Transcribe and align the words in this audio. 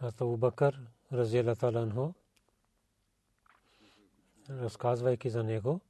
Хазрат 0.00 0.20
Абу 0.20 0.36
Бакър, 0.36 0.80
разиялла 1.12 1.54
таala 1.54 1.82
анху, 1.82 2.12
разказвайки 4.50 5.30
за 5.30 5.44
него, 5.44 5.80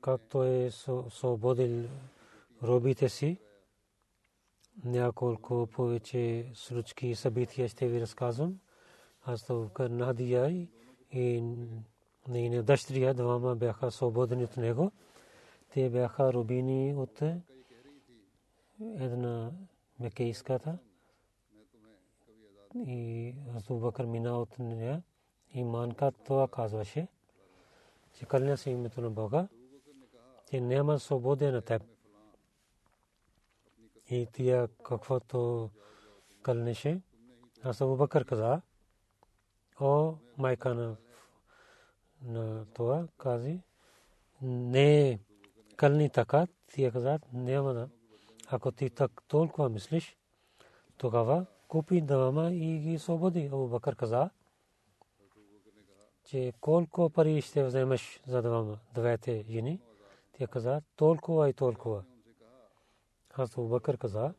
как 0.00 0.20
той 0.28 0.48
е 0.48 0.70
свободил 1.10 1.88
робите 2.62 3.08
си, 3.08 3.38
няколко 4.84 5.66
повече 5.66 6.50
случки 6.54 7.06
и 7.06 7.14
събития 7.14 7.68
ще 7.68 7.88
ви 7.88 8.00
разказвам. 8.00 8.60
Аз 9.22 9.46
Бакър 9.48 9.90
Надия 9.90 10.68
и 11.12 11.42
нейния 12.28 12.62
дъщеря 12.62 13.14
двама 13.14 13.56
бяха 13.56 13.90
свободени 13.90 14.44
от 14.44 14.56
него. 14.56 14.92
Те 15.72 15.90
бяха 15.90 16.32
робини 16.32 16.94
от 16.94 17.22
една 18.80 19.52
мекейската 20.00 20.78
и 22.86 23.34
Азу 23.56 23.78
Бакър 23.78 24.06
мина 24.06 24.38
от 24.38 24.58
нея 24.58 25.02
и 25.54 25.64
манка 25.64 26.12
това 26.24 26.48
казваше, 26.48 27.08
че 28.12 28.26
кълня 28.26 28.56
се 28.56 28.70
името 28.70 29.00
на 29.00 29.10
Бога, 29.10 29.48
че 30.50 30.60
няма 30.60 30.98
свобода 30.98 31.50
на 31.50 31.62
теб. 31.62 31.82
И 34.10 34.26
тия 34.32 34.68
каквото 34.68 35.70
кълнеше, 36.42 37.00
аз 37.62 37.80
Абу 37.80 37.96
Бакър 37.96 38.24
каза, 38.24 38.60
о 39.80 40.14
майка 40.36 40.74
на, 40.74 40.96
на 42.22 42.66
това, 42.74 43.08
кази, 43.18 43.60
не 44.42 45.20
кълни 45.76 46.10
така, 46.10 46.46
тия 46.72 46.92
каза, 46.92 47.18
няма 47.32 47.74
да. 47.74 47.88
Ако 48.46 48.72
ти 48.72 48.90
так 48.90 49.22
толкова 49.28 49.68
мислиш, 49.68 50.16
тогава 50.96 51.46
купи 51.68 52.00
двама 52.00 52.50
и 52.52 52.78
ги 52.78 52.98
свободи. 52.98 53.46
Абу 53.46 53.68
Бакър 53.68 53.96
каза, 53.96 54.30
че 56.24 56.52
колко 56.60 57.10
пари 57.10 57.40
ще 57.40 57.64
вземеш 57.64 58.20
за 58.26 58.42
двама, 58.42 58.78
двете 58.94 59.44
жени. 59.50 59.80
Тя 60.32 60.46
каза, 60.46 60.82
толкова 60.96 61.48
и 61.48 61.52
толкова. 61.52 62.04
Аз 63.34 63.58
Абу 63.58 63.68
Бакър 63.68 63.98
каза, 63.98 64.34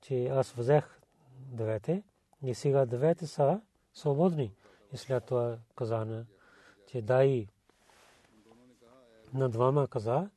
че 0.00 0.26
аз 0.26 0.52
взех 0.52 1.00
двете 1.38 2.02
и 2.42 2.54
сега 2.54 2.86
двете 2.86 3.26
са 3.26 3.60
свободни. 3.94 4.54
И 4.92 4.96
след 4.96 5.24
това 5.24 5.58
каза, 5.74 6.26
че 6.86 7.02
дай 7.02 7.48
на 9.34 9.48
двама 9.48 9.88
каза, 9.88 10.30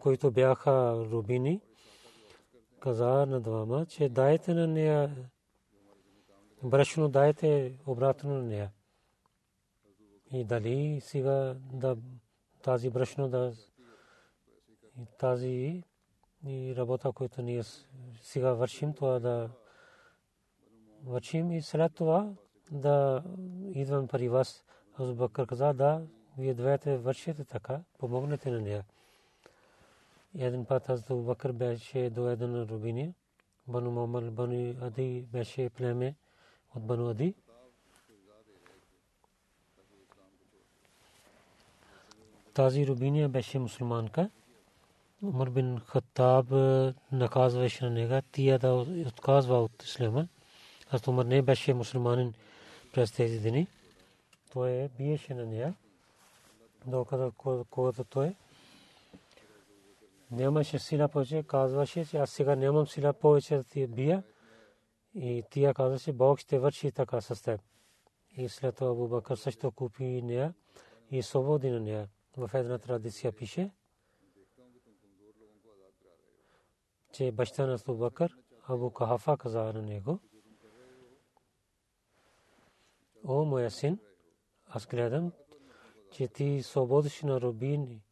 които 0.00 0.30
бяха 0.30 1.04
рубини, 1.10 1.60
каза 2.86 3.26
на 3.26 3.40
двама, 3.40 3.86
че 3.86 4.08
дайте 4.08 4.54
на 4.54 4.66
нея 4.66 5.10
брашно 6.62 7.08
дайте 7.08 7.78
обратно 7.86 8.34
на 8.34 8.42
нея. 8.42 8.72
И 10.32 10.44
дали 10.44 11.00
сега 11.00 11.56
да 11.72 11.96
тази 12.62 12.90
брашно 12.90 13.28
да 13.28 13.52
тази 15.18 15.82
и 16.46 16.74
работа, 16.76 17.12
която 17.12 17.42
ние 17.42 17.62
сега 18.22 18.52
вършим, 18.52 18.94
това 18.94 19.18
да 19.18 19.50
вършим 21.04 21.52
и 21.52 21.62
след 21.62 21.94
това 21.94 22.34
да 22.70 23.24
идвам 23.74 24.08
при 24.08 24.28
вас. 24.28 24.64
Аз 24.98 25.30
каза, 25.48 25.72
да, 25.72 26.02
вие 26.38 26.54
двете 26.54 26.96
вършите 26.96 27.44
така, 27.44 27.80
помогнете 27.98 28.50
на 28.50 28.60
нея. 28.60 28.84
Един 30.38 30.64
път 30.64 30.88
аз 30.88 31.10
Абу 31.10 31.22
Бакър 31.22 31.52
беше 31.52 32.10
до 32.10 32.30
един 32.30 32.62
рубини. 32.62 33.14
Бану 33.68 33.90
Мамал, 33.90 34.30
Бану 34.30 34.74
Ади 34.80 35.26
беше 35.32 35.70
племе 35.70 36.14
от 36.74 36.82
Бану 36.82 37.08
Ади. 37.08 37.34
Тази 42.54 42.86
рубиния 42.86 43.28
беше 43.28 43.58
мусулманка. 43.58 44.30
Умар 45.22 45.50
бин 45.50 45.78
Хаттаб 45.78 46.50
наказваше 47.12 47.84
на 47.84 47.90
нега 47.90 48.22
тия 48.32 48.58
да 48.58 48.74
отказва 49.06 49.62
от 49.62 49.82
ислама. 49.82 50.28
Аз 50.90 51.08
Умар 51.08 51.24
не 51.24 51.42
беше 51.42 51.74
мусулманин 51.74 52.34
през 52.92 53.12
тези 53.12 53.40
дни. 53.50 53.66
Той 54.52 54.88
биеше 54.98 55.34
на 55.34 55.46
нея. 55.46 55.74
Докато 56.86 57.32
когато 57.70 58.04
той 58.04 58.34
нямаше 60.30 60.78
сила 60.78 61.08
повече, 61.08 61.42
казваше, 61.42 62.04
че 62.04 62.16
аз 62.16 62.30
сега 62.30 62.56
нямам 62.56 62.86
сила 62.86 63.12
повече 63.12 63.56
да 63.56 63.64
ти 63.64 63.86
бия. 63.86 64.22
И 65.14 65.42
тия 65.50 65.74
казваше, 65.74 66.12
Бог 66.12 66.38
ще 66.38 66.58
върши 66.58 66.92
така 66.92 67.20
с 67.20 67.42
теб. 67.42 67.60
И 68.36 68.48
след 68.48 68.76
това 68.76 68.90
Абу 68.90 69.08
Бакър 69.08 69.36
също 69.36 69.72
купи 69.72 70.22
нея 70.22 70.54
и 71.10 71.22
свободи 71.22 71.70
на 71.70 71.80
нея. 71.80 72.08
В 72.36 72.50
една 72.54 72.78
традиция 72.78 73.32
пише, 73.32 73.70
че 77.12 77.32
баща 77.32 77.66
на 77.66 77.74
Абу 77.74 77.94
Бакър, 77.94 78.36
Абу 78.68 78.90
Кахафа 78.90 79.36
каза 79.36 79.72
на 79.72 79.82
него, 79.82 80.20
О, 83.28 83.44
моя 83.44 83.70
син, 83.70 83.98
аз 84.66 84.86
гледам, 84.86 85.32
че 86.12 86.28
ти 86.28 86.62
свободиш 86.62 87.22
на 87.22 87.40
робини 87.40 88.05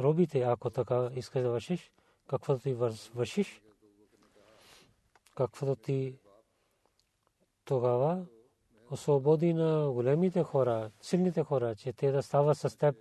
робите, 0.00 0.40
ако 0.40 0.70
така 0.70 1.10
искаш 1.14 1.42
да 1.42 1.50
вършиш, 1.50 1.92
каквото 2.28 2.62
ти 2.62 2.74
вършиш, 3.14 3.62
каквото 5.36 5.76
ти 5.76 6.18
тогава 7.64 8.26
освободи 8.90 9.52
на 9.54 9.90
големите 9.92 10.42
хора, 10.42 10.90
силните 11.00 11.42
хора, 11.42 11.74
че 11.74 11.92
те 11.92 12.10
да 12.10 12.22
стават 12.22 12.58
с 12.58 12.78
теб. 12.78 12.96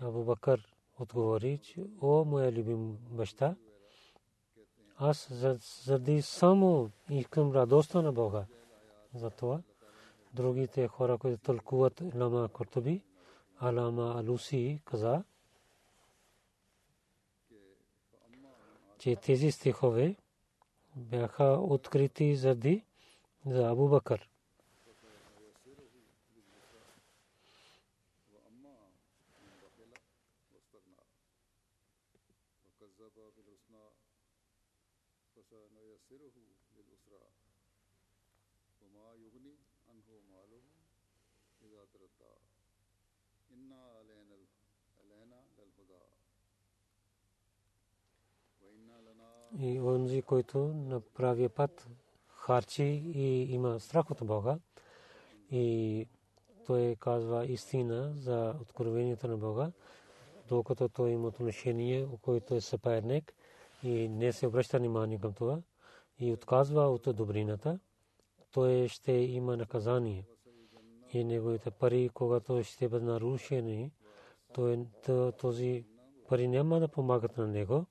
Абу 0.00 0.24
Бакър 0.24 0.74
отговори, 1.00 1.58
че 1.58 1.86
о, 2.00 2.24
моя 2.24 2.52
любим 2.52 2.98
баща, 3.10 3.56
аз 4.96 5.32
заради 5.84 6.22
само 6.22 6.90
искам 7.10 7.52
радостта 7.52 8.02
на 8.02 8.12
Бога. 8.12 8.44
Затова 9.14 9.60
другите 10.34 10.88
хора, 10.88 11.18
които 11.18 11.42
тълкуват 11.42 12.02
Лама 12.14 12.48
Куртуби, 12.48 13.02
Алама 13.58 14.14
Алуси 14.16 14.80
каза, 14.84 15.24
че 19.04 19.16
тези 19.16 19.52
стихове 19.52 20.14
бяха 20.96 21.44
открити 21.44 22.36
заради 22.36 22.84
за 23.46 23.68
Абу 23.68 23.88
Бакър. 23.88 24.28
И 49.58 49.80
онзи, 49.80 50.22
който 50.22 50.58
на 50.58 51.00
правия 51.00 51.50
път 51.50 51.88
харчи 52.28 53.02
и 53.14 53.54
има 53.54 53.80
страх 53.80 54.10
от 54.10 54.26
Бога. 54.26 54.58
И 55.50 56.06
той 56.66 56.96
казва 57.00 57.46
истина 57.46 58.12
за 58.16 58.54
откровението 58.60 59.28
на 59.28 59.36
Бога, 59.36 59.72
докато 60.48 60.88
той 60.88 61.10
има 61.10 61.28
отношение, 61.28 62.08
който 62.22 62.54
е 62.54 62.60
съперник 62.60 63.34
и 63.82 64.08
не 64.08 64.32
се 64.32 64.46
обръща 64.46 64.78
внимание 64.78 65.18
към 65.18 65.32
това 65.32 65.58
и 66.18 66.32
отказва 66.32 66.82
от 66.82 67.16
добрината, 67.16 67.78
той 68.52 68.88
ще 68.88 69.12
има 69.12 69.56
наказание. 69.56 70.24
И 71.12 71.24
неговите 71.24 71.70
пари, 71.70 72.10
когато 72.14 72.62
ще 72.62 72.88
бъдат 72.88 73.06
нарушени, 73.06 73.92
този 75.40 75.84
пари 76.28 76.48
няма 76.48 76.80
да 76.80 76.88
помагат 76.88 77.36
на 77.36 77.46
него 77.46 77.86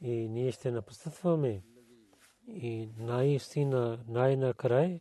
и 0.00 0.28
ние 0.28 0.52
ще 0.52 0.70
напътстваме 0.70 1.62
и 2.48 2.88
наистина 2.98 3.98
най-накрай 4.08 5.00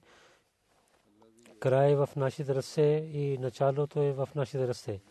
край 1.59 1.95
в 1.95 2.09
нашите 2.15 2.55
ръце 2.55 3.09
и 3.13 3.37
началото 3.37 4.01
е 4.01 4.11
в 4.11 4.29
нашите 4.35 4.67
ръце. 4.67 5.01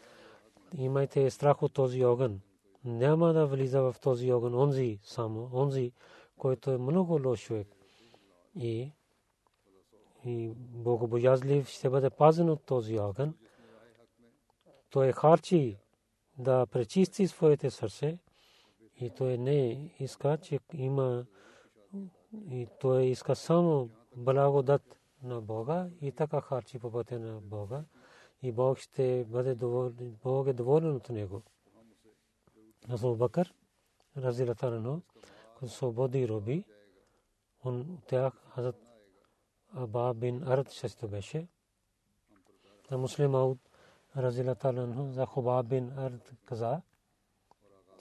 Имайте 0.79 1.31
страх 1.31 1.63
от 1.63 1.73
този 1.73 2.05
огън. 2.05 2.41
Няма 2.85 3.33
да 3.33 3.47
влиза 3.47 3.83
в 3.83 3.97
този 4.03 4.33
огън 4.33 4.55
онзи 4.55 4.99
само, 5.03 5.51
онзи, 5.53 5.93
който 6.39 6.71
е 6.71 6.79
много 6.79 7.21
лош 7.25 7.43
човек. 7.43 7.69
И, 8.55 8.93
и 10.25 10.53
богобоязлив 10.57 11.69
ще 11.69 11.91
бъде 11.91 12.11
пазен 12.11 12.51
от 12.51 12.65
този 12.67 12.99
огън. 12.99 13.35
Той 14.91 15.09
е 15.09 15.13
харчи 15.13 15.79
да 16.39 16.67
пречисти 16.67 17.29
своите 17.29 17.71
сърце 17.71 18.19
и 19.01 19.11
той 19.11 19.39
не 19.39 19.91
иска, 19.99 20.39
че 20.43 20.61
има 20.75 21.27
и 22.51 22.69
той 22.81 23.05
иска 23.05 23.37
само 23.37 23.91
благодат 24.17 24.99
на 25.23 25.41
Бога 25.41 25.89
и 26.01 26.13
така 26.13 26.41
харчи 26.41 26.79
по 26.79 26.93
пътя 26.93 27.19
на 27.19 27.41
Бога 27.41 27.85
и 28.43 28.53
Бог 28.53 28.79
ще 28.79 29.25
бъде 29.29 29.55
доволен, 29.55 30.17
Бог 30.23 30.47
е 30.47 30.53
доволен 30.53 30.97
от 30.97 31.09
него. 31.09 31.43
Абу 32.89 33.17
Бакър, 33.17 33.55
разилатарано, 34.17 35.03
който 35.59 35.75
свободи 35.75 36.29
роби, 36.29 36.65
он 37.65 37.99
тях 38.07 38.33
Хазрат 38.55 38.77
Аба 39.75 40.15
бин 40.15 40.43
Арат 40.43 40.71
шесто 40.71 41.09
беше. 41.09 41.49
За 42.91 42.99
муслим 42.99 43.35
Ауд, 43.35 43.59
разилатарано, 44.17 45.13
за 45.13 45.27
Хуба 45.27 45.63
бин 45.63 45.93
Арат 45.99 46.33
каза, 46.45 46.83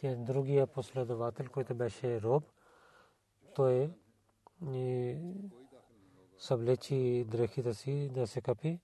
тя 0.02 0.16
другия 0.16 0.68
последовател, 0.68 1.46
който 1.52 1.76
беше 1.76 2.22
роб, 2.22 2.44
той 3.56 3.92
съблечи 6.38 7.26
дрехите 7.28 7.74
си 7.74 8.10
да 8.14 8.28
се 8.28 8.42
капи. 8.42 8.80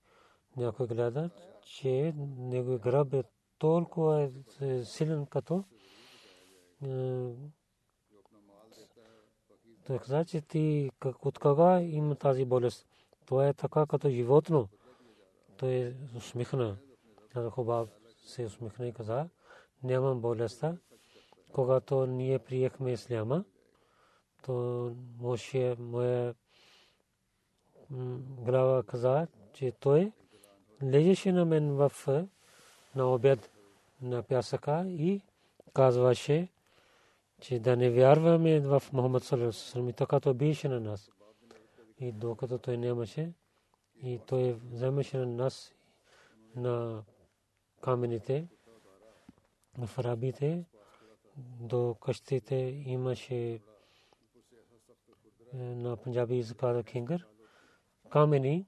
Някой 0.56 0.86
гледа, 0.86 1.30
че 1.62 2.14
негови 2.38 2.78
гръб 2.78 3.14
е 3.14 3.24
толкова 3.58 4.30
е 4.60 4.84
силен 4.84 5.26
като 5.26 5.64
той 9.86 9.98
каза, 9.98 10.24
че 10.24 10.40
ти 10.40 10.90
от 11.24 11.38
кога 11.38 11.80
има 11.80 12.14
тази 12.14 12.44
болест? 12.44 12.86
Това 13.26 13.48
е 13.48 13.54
така 13.54 13.86
като 13.86 14.10
животно. 14.10 14.68
Той 15.56 15.96
усмихна. 16.16 16.76
Хубав 17.50 17.88
се 18.26 18.44
усмихна 18.44 18.88
и 18.88 18.92
каза, 18.92 19.28
нямам 19.82 20.20
болестта 20.20 20.76
когато 21.54 22.06
ние 22.06 22.38
приехме 22.38 22.92
исляма, 22.92 23.44
то 24.42 24.92
Моше, 25.18 25.76
моя 25.78 26.34
глава 27.90 28.82
каза, 28.82 29.26
че 29.52 29.72
той 29.80 30.12
лежеше 30.82 31.32
на 31.32 31.44
мен 31.44 31.74
в 31.74 31.92
на 32.94 33.14
обед 33.14 33.50
на 34.02 34.22
пясъка 34.22 34.84
и 34.88 35.20
казваше, 35.74 36.48
че 37.40 37.60
да 37.60 37.76
не 37.76 37.90
вярваме 37.90 38.60
в 38.60 38.82
Мухаммад 38.92 39.24
Салам 39.24 39.88
и 39.88 39.92
така 39.92 40.20
то 40.20 40.34
беше 40.34 40.68
на 40.68 40.80
нас. 40.80 41.10
И 41.98 42.12
докато 42.12 42.58
той 42.58 42.76
нямаше, 42.76 43.32
и 44.02 44.20
той 44.26 44.52
вземаше 44.52 45.16
на 45.16 45.26
нас 45.26 45.74
на 46.56 47.02
камените, 47.80 48.48
в 49.78 49.98
рабите, 49.98 50.64
до 51.36 51.96
къщите 52.00 52.82
имаше 52.86 53.60
на 55.54 55.96
пунджаби 55.96 56.38
езика 56.38 56.82
кингър. 56.82 57.26
Камени 58.10 58.66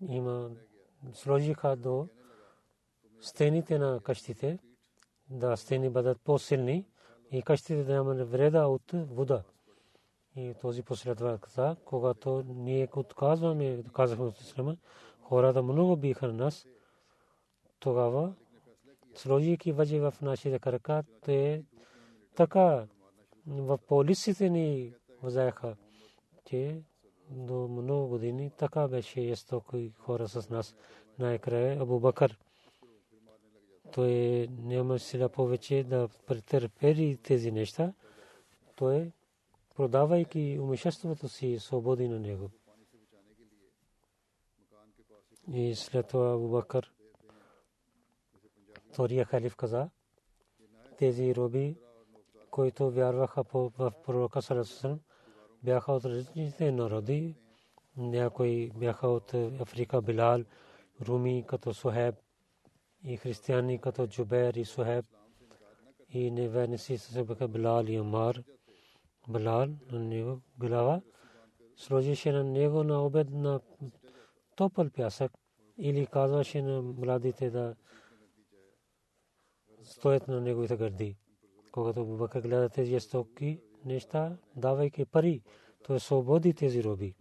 има 0.00 0.50
сложиха 1.12 1.76
до 1.76 2.08
стените 3.20 3.78
на 3.78 4.00
къщите, 4.00 4.58
да 5.30 5.56
стени 5.56 5.90
бъдат 5.90 6.20
по-силни 6.20 6.86
и 7.30 7.42
къщите 7.42 7.84
да 7.84 7.92
нямат 7.92 8.30
вреда 8.30 8.66
от 8.66 8.92
вода. 8.92 9.42
И 10.36 10.54
този 10.60 10.82
последва 10.82 11.38
каза, 11.38 11.76
когато 11.84 12.44
ние 12.46 12.88
отказваме, 12.96 13.82
казахме 13.92 14.24
от 14.24 14.40
Ислама, 14.40 14.76
хората 15.20 15.62
много 15.62 15.96
биха 15.96 16.26
на 16.26 16.32
нас, 16.32 16.66
тогава, 17.78 18.34
сложики 19.14 19.72
въжи 19.72 20.00
в 20.00 20.14
нашите 20.22 20.58
крака, 20.58 21.04
те 21.22 21.64
така 22.36 22.86
в 23.46 23.78
полиците 23.78 24.50
ни 24.50 24.94
взеха, 25.22 25.76
че 26.44 26.82
до 27.30 27.68
много 27.68 28.08
години 28.08 28.50
така 28.50 28.88
беше 28.88 29.20
естоки 29.20 29.92
хора 29.98 30.28
с 30.28 30.50
нас. 30.50 30.74
Най-края 31.18 31.82
Абу 31.82 32.00
Бакър. 32.00 32.38
Той 33.92 34.46
няма 34.50 34.98
сила 34.98 35.28
повече 35.28 35.84
да 35.84 36.08
претърпери 36.26 37.16
тези 37.22 37.52
неща. 37.52 37.92
Той 38.76 39.12
продавайки 39.76 40.40
имуществото 40.40 41.28
си 41.28 41.58
свободи 41.58 42.08
на 42.08 42.20
него. 42.20 42.50
И 45.52 45.74
след 45.74 46.08
това 46.08 46.34
Абу 46.34 46.48
Бакър, 46.48 46.92
втория 48.92 49.24
халиф 49.24 49.56
каза, 49.56 49.90
тези 50.98 51.34
роби 51.34 51.76
които 52.54 52.90
вярваха 52.90 53.44
в 53.52 53.92
пророка 54.04 54.42
Салесалам, 54.42 55.00
бяха 55.62 55.92
от 55.92 56.04
различните 56.04 56.72
народи. 56.72 57.34
Някои 57.96 58.70
бяха 58.70 59.08
от 59.08 59.34
Африка, 59.34 60.02
Билал, 60.02 60.44
Руми 61.02 61.44
като 61.46 61.74
Сухеб 61.74 62.14
и 63.04 63.16
християни 63.16 63.80
като 63.80 64.06
Джубер 64.06 64.54
и 64.54 64.64
Сухеб 64.64 65.04
и 66.08 66.30
неверници 66.30 66.98
се 66.98 67.24
бяха 67.24 67.48
Билал 67.48 67.84
и 67.84 67.96
Амар. 67.96 68.42
Билал 69.28 69.66
на 69.92 69.98
него 69.98 70.40
глава 70.58 71.00
сложише 71.76 72.32
на 72.32 72.44
него 72.44 72.84
на 72.84 73.04
обед 73.06 73.30
на 73.30 73.60
топъл 74.56 74.90
пясък 74.90 75.32
или 75.78 76.06
казваше 76.06 76.62
на 76.62 76.82
младите 76.82 77.50
да 77.50 77.76
стоят 79.82 80.28
на 80.28 80.40
неговите 80.40 80.76
гърди 80.76 81.16
когато 81.74 82.06
Бубакър 82.06 82.40
гледа 82.42 82.68
тези 82.68 82.90
жестоки 82.90 83.60
неща, 83.84 84.36
давайки 84.56 85.04
пари, 85.04 85.42
той 85.82 86.00
свободи 86.00 86.54
тези 86.54 86.84
роби. 86.84 87.14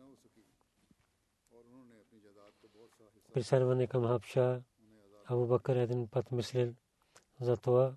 Присърване 3.33 3.87
към 3.87 4.07
Хапша, 4.07 4.63
Абу 5.25 5.47
Бакър 5.47 5.75
един 5.75 6.07
път 6.07 6.31
мислил 6.31 6.73
за 7.41 7.57
това, 7.57 7.95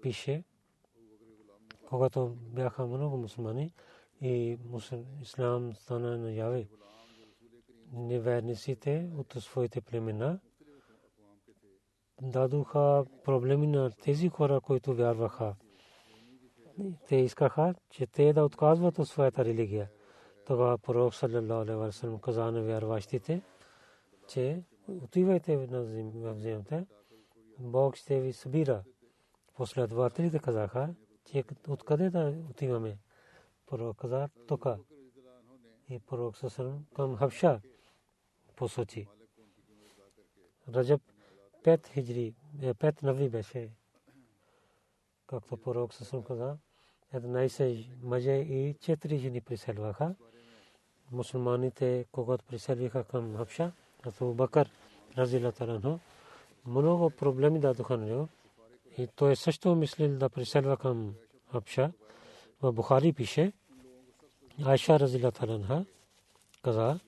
пише, 0.00 0.44
когато 1.88 2.36
бяха 2.36 2.86
много 2.86 3.16
мусулмани 3.16 3.74
и 4.20 4.58
ислам 5.22 5.74
стана 5.74 6.18
наяве, 6.18 6.68
неверниците 7.92 9.10
от 9.16 9.34
своите 9.42 9.80
племена– 9.80 10.40
дадоха 12.20 13.04
проблеми 13.24 13.66
на 13.66 13.90
тези 13.90 14.28
хора, 14.28 14.60
които 14.60 14.94
вярваха. 14.94 15.54
те 17.08 17.16
искаха, 17.16 17.74
че 17.90 18.06
те 18.06 18.32
да 18.32 18.44
отказват 18.44 18.98
от 18.98 19.08
своята 19.08 19.44
религия. 19.44 19.90
Тогава 20.46 20.78
пророк 20.78 21.14
саллалаху 21.14 21.52
алейхи 21.52 21.76
ва 21.76 21.92
саллям 21.92 22.18
каза 22.18 22.52
на 22.52 22.62
вярващите, 22.62 23.42
че 24.28 24.62
отивайте 24.88 25.56
в 25.56 26.38
земята, 26.38 26.86
Бог 27.58 27.96
ще 27.96 28.20
ви 28.20 28.32
събира. 28.32 28.84
Последователите 29.54 30.38
казаха, 30.38 30.94
че 31.24 31.44
откъде 31.68 32.10
да 32.10 32.34
отиваме? 32.50 32.98
Пророк 33.66 33.96
каза, 33.96 34.28
тук. 34.48 34.66
И 35.88 35.98
пророк 35.98 36.36
саллалаху 36.36 36.84
към 36.94 37.16
Хабша 37.16 37.60
посочи. 38.56 39.06
Раджаб 40.68 41.02
5 41.64 41.86
хиджри, 41.86 42.34
5 42.60 43.02
нави 43.02 43.28
беше. 43.28 43.68
Както 45.26 45.56
пророк 45.56 45.94
саллалаху 45.94 46.28
каза, 46.28 46.56
11 47.14 47.86
мъже 48.02 48.32
и 48.32 48.74
4 48.74 49.16
жени 49.16 49.40
преселваха. 49.40 50.14
Мусулманите, 51.12 52.06
когато 52.12 52.44
преселваха 52.44 53.04
към 53.04 53.36
Хабша, 53.36 53.72
като 54.02 54.32
Бакър, 54.32 54.70
разила 55.18 55.52
таранхо, 55.52 55.98
много 56.66 57.10
проблеми 57.10 57.60
дадоха 57.60 57.96
на 57.96 58.06
него. 58.06 58.28
И 58.98 59.06
той 59.16 59.36
също 59.36 59.74
мислил 59.74 60.18
да 60.18 60.28
преселва 60.28 60.76
към 60.76 61.14
Хабша. 61.52 61.92
В 62.62 62.72
Бухари 62.72 63.12
пише, 63.12 63.52
Айша 64.64 65.00
разила 65.00 65.32
таранха, 65.32 65.84
каза, 66.62 67.00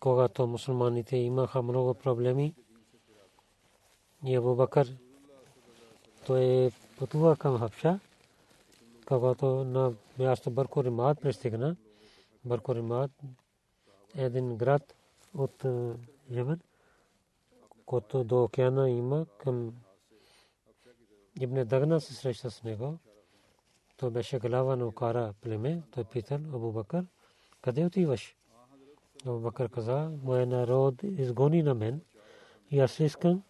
когато 0.00 0.46
мусулманите 0.46 1.16
имаха 1.16 1.62
много 1.62 1.94
проблеми, 1.94 2.54
и 4.24 4.36
Абу 4.36 4.54
Бакър, 4.54 4.96
той 6.26 6.70
пътува 6.98 7.36
към 7.36 7.58
Хабша, 7.58 8.00
когато 9.06 9.46
на 9.46 9.94
място 10.18 10.50
Бърко 10.50 10.84
Римат 10.84 11.20
пристигна. 11.20 11.76
Бърко 12.44 12.74
Римат 12.74 13.10
един 14.14 14.56
град 14.56 14.94
от 15.34 15.64
Йемен, 16.30 16.60
който 17.86 18.24
до 18.24 18.44
океана 18.44 18.90
има 18.90 19.26
към 19.38 19.74
Ибн 21.40 21.64
Дагна 21.64 22.00
се 22.00 22.14
среща 22.14 22.50
с 22.50 22.62
него. 22.62 22.98
Той 23.96 24.10
беше 24.10 24.38
глава 24.38 24.76
на 24.76 24.86
Окара 24.86 25.34
племе. 25.40 25.82
Той 25.90 26.04
питал 26.04 26.36
Абу 26.36 26.72
Бакър, 26.72 27.06
къде 27.62 27.84
отиваш? 27.84 28.36
Абу 29.26 29.38
Бакър 29.38 29.68
каза, 29.68 30.10
моя 30.22 30.46
народ 30.46 31.02
изгони 31.02 31.62
на 31.62 31.74
мен 31.74 32.00
и 32.70 32.80
аз 32.80 33.00
искам 33.00 33.42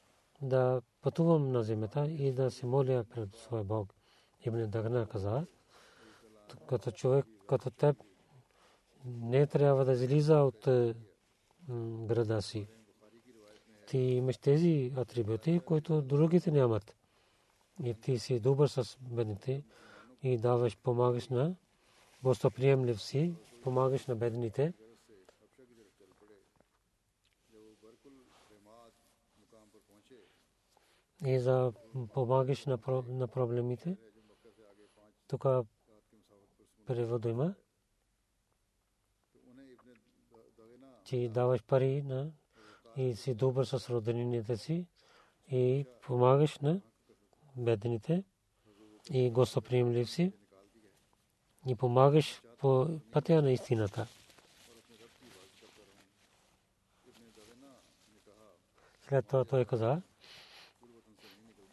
да 0.43 0.83
пътувам 1.03 1.53
на 1.53 1.63
земята 1.63 2.07
и 2.07 2.33
да 2.33 2.51
се 2.51 2.67
моля 2.67 3.05
пред 3.15 3.37
своя 3.37 3.65
Бог. 3.65 3.95
Ибн 4.47 4.65
Дагна 4.67 5.07
каза, 5.07 5.47
като 6.67 6.91
човек 6.91 7.27
като 7.47 7.71
теб 7.71 7.97
не 9.05 9.47
трябва 9.47 9.85
да 9.85 9.93
излиза 9.93 10.37
от 10.37 10.69
града 12.07 12.43
си. 12.43 12.67
Ти 13.87 13.99
имаш 13.99 14.39
тези 14.39 14.93
атрибути, 14.97 15.61
които 15.61 16.03
другите 16.03 16.51
нямат. 16.51 16.97
И 17.85 17.95
ти 17.95 18.19
си 18.19 18.41
добър 18.41 18.69
с 18.69 18.99
бедните 19.01 19.65
и 20.23 20.39
даваш, 20.39 20.79
помагаш 20.79 21.29
на 21.29 21.55
гостоприемлив 22.23 23.03
си, 23.03 23.35
помагаш 23.63 24.07
на 24.07 24.17
бедните. 24.17 24.73
И 31.27 31.39
за 31.39 31.73
помагаш 32.15 32.67
на, 32.67 32.79
проблемите. 33.29 33.97
Тук 35.29 35.47
превода 36.87 37.29
има. 37.29 37.55
Че 41.05 41.31
даваш 41.35 41.65
пари 41.65 42.03
на 42.03 42.33
и 42.97 43.15
си 43.17 43.35
добър 43.35 43.65
с 43.65 43.91
роднините 43.91 44.57
си 44.57 44.87
и 45.51 45.87
помагаш 46.03 46.59
на 46.59 46.81
бедните 47.57 48.25
и 49.11 49.31
гостоприемлив 49.31 50.11
си 50.11 50.33
и 51.67 51.75
помагаш 51.75 52.43
по 52.59 53.01
пътя 53.13 53.43
на 53.43 53.53
истината. 53.53 54.07
След 59.01 59.27
това 59.27 59.45
той 59.45 59.65
каза, 59.65 60.03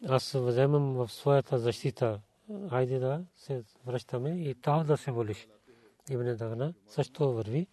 аз 0.06 0.34
вземам 0.34 0.94
в 0.94 1.12
своята 1.12 1.60
защита, 1.60 2.22
айде 2.70 3.00
да 3.00 3.26
се 3.36 3.64
връщаме 3.86 4.30
и 4.30 4.56
там 4.56 4.88
да 4.88 4.98
се 4.98 5.12
молиш. 5.12 5.48
Ибн 6.10 6.36
Дагна 6.36 6.74
също 6.88 7.34
върви 7.34 7.68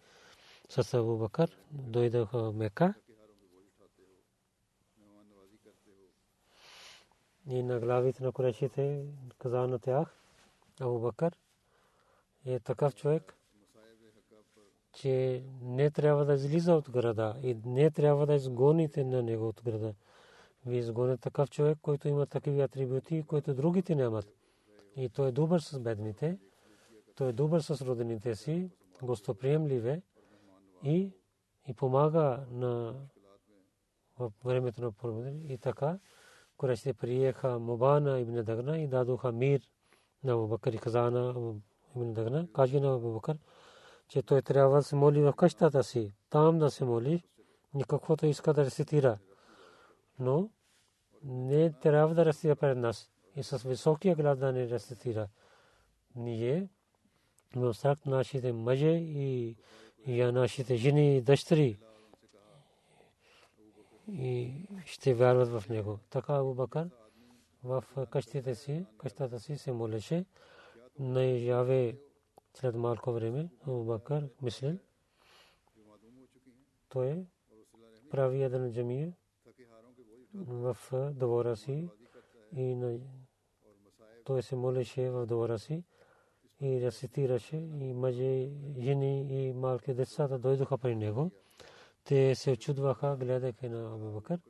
с 0.68 0.94
Абу 0.94 1.16
Бакър, 1.16 1.58
дойдоха 1.70 2.38
в 2.38 2.54
Мека 2.54 2.94
и 7.46 7.62
на 7.62 7.80
главите 7.80 8.24
на 8.24 8.32
корешите 8.32 9.04
каза 9.38 9.58
на 9.58 9.78
тях 9.78 10.16
Абу 10.80 10.98
Бакър 10.98 11.36
е 12.46 12.60
такъв 12.60 12.94
човек, 12.94 13.36
че 14.92 15.42
не 15.62 15.90
трябва 15.90 16.24
да 16.24 16.34
излиза 16.34 16.74
от 16.74 16.90
града 16.90 17.36
и 17.42 17.56
не 17.64 17.90
трябва 17.90 18.26
да 18.26 18.34
изгоните 18.34 19.04
на 19.04 19.22
него 19.22 19.48
от 19.48 19.62
града. 19.64 19.94
Вие 20.66 20.78
изгоните 20.78 21.20
такъв 21.20 21.50
човек, 21.50 21.78
който 21.82 22.08
има 22.08 22.26
такива 22.26 22.62
атрибути, 22.62 23.22
които 23.22 23.54
другите 23.54 23.94
нямат. 23.94 24.26
И 24.96 25.08
той 25.08 25.28
е 25.28 25.32
добър 25.32 25.60
с 25.60 25.80
бедните, 25.80 26.38
той 27.14 27.28
е 27.28 27.32
добър 27.32 27.60
с 27.60 27.86
родените 27.86 28.34
си, 28.34 28.70
гостоприемлив 29.02 29.84
е 29.84 30.02
и, 30.82 31.12
и 31.68 31.74
помага 31.74 32.46
на 32.50 32.94
времето 34.44 34.82
на 34.82 34.92
проблеми. 34.92 35.40
И 35.48 35.58
така, 35.58 35.98
Курашите 36.56 36.94
приеха 36.94 37.58
Мубана 37.58 38.20
ибн 38.20 38.42
Дагна 38.42 38.78
и 38.78 38.88
дадоха 38.88 39.32
мир 39.32 39.60
на 40.24 40.32
Абубакър 40.32 40.72
и 40.72 40.78
каза 40.78 41.10
на 41.10 41.54
ибн 41.96 42.12
Дагна, 42.12 42.48
каже 42.52 42.80
на 42.80 42.94
Абубакър, 42.94 43.38
че 44.08 44.22
той 44.22 44.42
трябва 44.42 44.76
да 44.76 44.82
се 44.82 44.96
моли 44.96 45.22
в 45.22 45.32
къщата 45.32 45.84
си, 45.84 46.12
там 46.30 46.58
да 46.58 46.70
се 46.70 46.84
моли, 46.84 47.22
никаквото 47.74 48.26
иска 48.26 48.52
да 48.52 48.64
рецитира. 48.64 49.18
Но 50.18 50.50
не 51.22 51.72
трябва 51.72 52.14
да 52.14 52.24
рецитира 52.24 52.56
пред 52.56 52.78
нас 52.78 53.10
и 53.36 53.42
с 53.42 53.58
високия 53.58 54.16
глас 54.16 54.38
да 54.38 54.52
не 54.52 54.68
рецитира. 54.68 55.28
Ние 56.16 56.68
в 57.56 57.74
страх 57.74 57.98
нашите 58.06 58.52
мъже 58.52 58.90
и, 58.90 59.56
и 60.06 60.22
нашите 60.22 60.76
жени 60.76 61.16
и 61.16 61.20
дъщери 61.20 61.78
и 64.08 64.54
ще 64.86 65.14
вярват 65.14 65.48
в 65.48 65.68
него. 65.68 65.98
Така 66.10 66.34
Абу 66.34 66.54
Бакър 66.54 66.90
в 67.64 67.84
къщите 68.10 68.54
си, 68.54 68.86
къщата 68.98 69.40
си 69.40 69.56
се 69.56 69.72
молеше. 69.72 70.24
На 70.98 71.24
яве 71.24 71.98
след 72.54 72.74
малко 72.74 73.12
време 73.12 73.48
Абу 73.62 73.84
Бакър 73.84 74.28
мислил, 74.42 74.78
той 76.88 77.26
прави 78.10 78.42
един 78.42 78.72
джамия 78.72 79.12
в 80.34 80.76
двора 81.12 81.56
си 81.56 81.88
и 82.56 82.74
на 82.74 82.98
той 84.24 84.42
се 84.42 84.56
молеше 84.56 85.10
в 85.10 85.26
двора 85.26 85.58
си 85.58 85.84
и 86.60 86.80
рецитираше 86.80 87.56
и 87.56 87.92
мъже, 87.92 88.50
жени 88.78 89.46
и 89.46 89.52
малки 89.52 89.94
децата 89.94 90.38
дойдоха 90.38 90.78
при 90.78 90.96
него. 90.96 91.30
Те 92.04 92.34
се 92.34 92.50
очудваха, 92.50 93.16
гледайки 93.16 93.68
на 93.68 93.94
Абу 93.94 94.12
Бакър. 94.12 94.40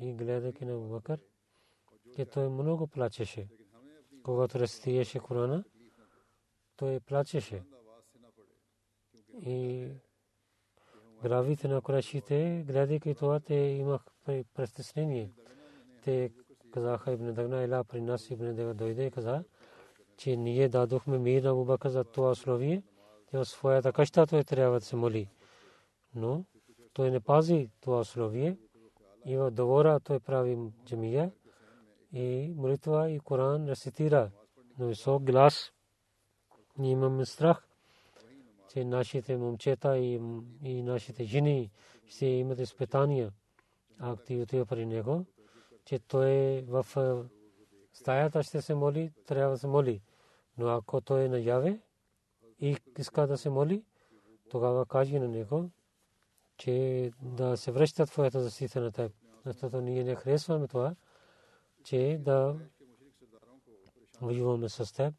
И 0.00 0.14
гледайки 0.14 0.64
на 0.64 0.74
Абу 0.74 0.88
Бакър, 0.88 1.20
че 2.16 2.24
той 2.24 2.48
много 2.48 2.86
плачеше. 2.86 3.48
Когато 4.22 4.58
рецитираше 4.58 5.18
Корана, 5.18 5.64
той 6.76 7.00
плачеше. 7.00 7.62
И 9.40 9.88
главите 11.22 11.68
на 11.68 11.80
Курашите, 11.80 12.64
гледайки 12.66 13.14
това, 13.14 13.40
те 13.40 13.54
имах 13.54 14.02
престеснение. 14.54 15.30
Те 16.04 16.32
казаха 16.72 17.12
Ибн 17.12 17.32
Дагна 17.32 17.64
Ила 17.64 17.84
при 17.84 18.00
нас 18.00 18.30
Ибн 18.30 18.54
Дага 18.54 18.74
дойде 18.74 19.06
и 19.06 19.10
каза, 19.10 19.44
че 20.16 20.36
ние 20.36 20.68
дадохме 20.68 21.18
мир 21.18 21.42
на 21.42 21.50
Абу 21.50 21.64
Бакър 21.64 21.88
за 21.88 22.04
това 22.04 22.30
условие, 22.30 22.82
че 23.30 23.36
в 23.36 23.44
своята 23.44 23.92
къща 23.92 24.26
той 24.26 24.44
трябва 24.44 24.80
да 24.80 24.86
се 24.86 24.96
моли. 24.96 25.28
Но 26.14 26.44
той 26.92 27.10
не 27.10 27.20
пази 27.20 27.70
това 27.80 28.00
условие 28.00 28.58
и 29.26 29.36
в 29.36 29.50
договора 29.50 30.00
той 30.00 30.20
прави 30.20 30.58
джамия 30.84 31.32
и 32.12 32.54
молитва 32.56 33.10
и 33.10 33.20
Коран 33.20 33.68
рецитира 33.68 34.30
на 34.78 34.86
висок 34.86 35.22
глас. 35.22 35.72
Ние 36.78 36.90
имаме 36.90 37.26
страх, 37.26 37.68
че 38.72 38.84
нашите 38.84 39.36
момчета 39.36 39.98
и, 39.98 40.20
и 40.64 40.82
нашите 40.82 41.24
жени 41.24 41.70
ще 42.06 42.26
имат 42.26 42.58
изпитания, 42.58 43.32
ако 43.98 44.22
ти 44.22 44.36
отива 44.36 44.66
при 44.66 44.86
него 44.86 45.26
че 45.84 45.98
той 45.98 46.62
в 46.68 46.86
стаята 47.92 48.42
ще 48.42 48.62
се 48.62 48.74
моли, 48.74 49.12
трябва 49.26 49.52
да 49.52 49.58
се 49.58 49.66
моли. 49.66 50.02
Но 50.58 50.68
ако 50.68 51.00
той 51.00 51.24
е 51.24 51.28
наяве 51.28 51.80
и 52.60 52.76
иска 52.98 53.26
да 53.26 53.38
се 53.38 53.50
моли, 53.50 53.84
тогава 54.50 54.86
кажи 54.86 55.18
на 55.18 55.28
него, 55.28 55.70
че 56.56 57.10
да 57.22 57.56
се 57.56 57.72
връщат 57.72 58.10
твоята 58.10 58.40
защита 58.40 58.80
на 58.80 58.92
теб. 58.92 59.12
Защото 59.46 59.80
ние 59.80 60.04
не 60.04 60.14
харесваме 60.14 60.68
това, 60.68 60.94
че 61.84 62.18
да 62.20 62.56
воюваме 64.20 64.68
с 64.68 64.94
теб 64.94 65.14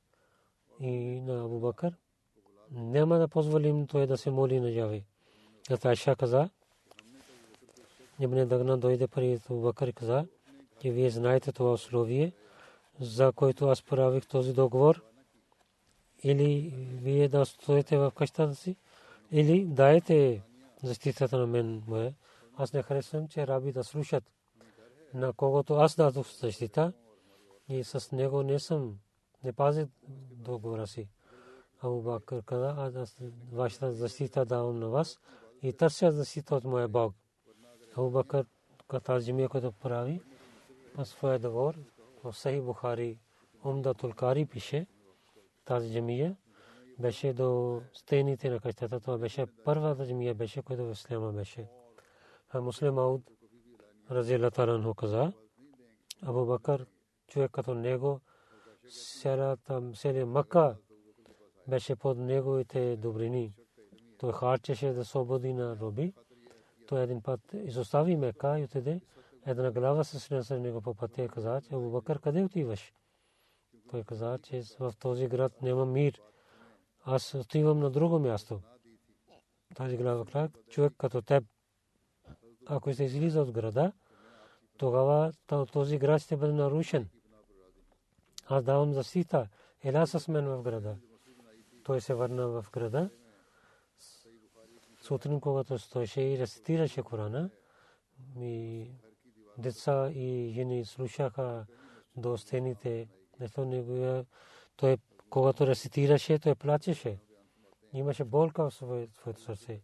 и 0.80 1.22
на 1.22 1.46
Абу. 1.46 1.74
Няма 2.72 3.18
да 3.18 3.28
позволим 3.28 3.88
той 3.88 4.08
да 4.08 4.18
се 4.18 4.32
моли 4.32 4.60
на 4.60 4.72
Яви. 4.72 5.04
Като 5.68 5.88
Айша 5.88 6.16
каза, 6.16 6.50
Ибн 8.20 8.46
Дагна 8.46 8.78
дойде 8.78 9.08
при 9.08 9.40
Бакър 9.50 9.94
каза, 9.94 10.26
че 10.82 10.92
вие 10.92 11.10
знаете 11.10 11.52
това 11.52 11.74
условие, 11.74 12.32
за 13.00 13.32
което 13.32 13.68
аз 13.68 13.82
правих 13.82 14.28
този 14.28 14.54
договор, 14.54 15.04
или 16.24 16.74
вие 17.02 17.28
да 17.28 17.46
стоите 17.46 17.98
в 17.98 18.12
къщата 18.16 18.56
си, 18.56 18.76
или 19.32 19.66
дайте 19.66 20.42
защитата 20.84 21.38
на 21.38 21.48
мен 21.48 21.84
моя. 21.88 22.14
Аз 22.58 22.74
не 22.74 22.82
харесвам, 22.82 23.28
че 23.28 23.48
раби 23.48 23.72
да 23.72 23.84
слушат 23.84 24.24
на 25.14 25.34
когото 25.34 25.74
аз 25.74 25.96
дадох 25.96 26.28
защита 26.32 26.94
и 27.70 27.84
с 27.84 28.12
него 28.12 28.44
не 28.44 28.60
съм, 28.60 28.98
не 29.44 29.54
пазя 29.54 29.88
договора 30.32 30.88
си. 30.88 31.08
Абу 31.84 32.02
Бакър 32.02 32.44
каза, 32.46 32.92
аз 32.96 33.18
вашата 33.52 33.92
защита 33.92 34.46
давам 34.46 34.80
на 34.80 34.90
вас 34.90 35.20
и 35.62 35.74
търся 35.74 36.12
защита 36.12 36.56
от 36.56 36.64
моя 36.64 36.88
Бог. 36.88 37.16
Абу 37.96 38.10
Бакър 38.10 38.46
земя, 39.20 39.50
която 39.50 39.72
прави, 39.72 40.22
на 40.98 41.06
своя 41.06 41.40
договор, 41.40 41.76
в 42.24 42.34
Сахи 42.34 42.62
Бухари, 42.62 43.18
Умда 43.66 43.94
Тулкари 43.94 44.46
пише, 44.46 44.88
тази 45.66 45.94
джамия 45.94 46.38
беше 47.00 47.34
до 47.34 47.82
стените 47.94 48.50
на 48.50 48.60
къщата. 48.60 49.00
Това 49.00 49.18
беше 49.18 49.46
първата 49.64 50.08
джамия, 50.08 50.36
беше, 50.36 50.62
която 50.62 50.86
в 50.86 50.92
Ислама 50.92 51.32
беше. 51.32 51.68
А 52.50 52.62
муслим 52.62 52.98
Ауд, 52.98 53.22
рази 54.12 54.38
Латаран 54.38 54.94
каза, 54.94 55.34
Абу 56.22 56.46
Бакър, 56.46 56.86
човек 57.28 57.52
като 57.52 57.74
него, 57.74 58.22
селия 59.94 60.26
Мака 60.26 60.78
беше 61.68 61.96
под 61.96 62.18
неговите 62.18 62.98
добрини. 62.98 63.54
Той 64.18 64.34
харчеше 64.34 64.94
да 64.94 65.06
свободи 65.06 65.54
на 65.54 65.78
роби. 65.80 66.14
Той 66.88 67.04
един 67.04 67.22
път 67.22 67.40
изостави 67.54 68.16
Мека 68.16 68.60
и 68.60 68.64
отиде. 68.64 69.02
Една 69.46 69.72
глава 69.72 70.04
се 70.04 70.20
срещна 70.20 70.60
него 70.60 70.82
по 70.82 70.96
пътя 70.96 71.24
и 71.24 71.28
каза, 71.28 71.62
че 71.62 71.76
Абу 71.76 71.92
Бакър, 71.92 72.20
къде 72.20 72.44
отиваш? 72.44 72.94
Той 73.90 74.04
каза, 74.04 74.40
че 74.44 74.62
в 74.80 74.94
този 75.00 75.28
град 75.28 75.62
няма 75.62 75.86
мир. 75.86 76.22
Аз 77.04 77.34
отивам 77.34 77.80
на 77.80 77.92
друго 77.92 78.20
място. 78.20 78.62
Тази 79.76 79.98
глава 79.98 80.26
каза, 80.26 80.50
човек 80.70 80.94
като 80.98 81.22
теб, 81.22 81.44
ако 82.66 82.94
се 82.94 83.04
излиза 83.04 83.42
от 83.42 83.52
града, 83.52 83.92
тогава 84.78 85.32
този 85.72 85.98
град 85.98 86.22
ще 86.22 86.38
бъде 86.38 86.54
нарушен. 86.54 87.10
Аз 88.48 88.64
давам 88.64 88.94
защита. 88.94 89.48
Ела 89.84 90.08
с 90.08 90.28
мен 90.28 90.46
в 90.46 90.62
града. 90.62 90.96
Той 91.84 92.02
се 92.02 92.14
върна 92.14 92.48
в 92.48 92.66
града. 92.72 93.10
Сутрин, 95.02 95.40
когато 95.40 95.80
стоеше 95.80 96.22
и 96.22 96.40
рецитираше 96.40 97.02
Корана, 97.02 97.50
и 98.40 98.92
деца 99.58 100.12
и 100.12 100.52
жени 100.54 100.86
слушаха 100.86 101.66
до 102.16 102.38
стените. 102.38 103.08
Той, 104.76 104.98
когато 105.30 105.68
рецитираше, 105.68 106.40
той 106.40 106.56
плачеше. 106.56 107.20
Имаше 107.94 108.24
болка 108.24 108.70
в 108.70 108.74
своето 108.74 109.42
сърце. 109.42 109.82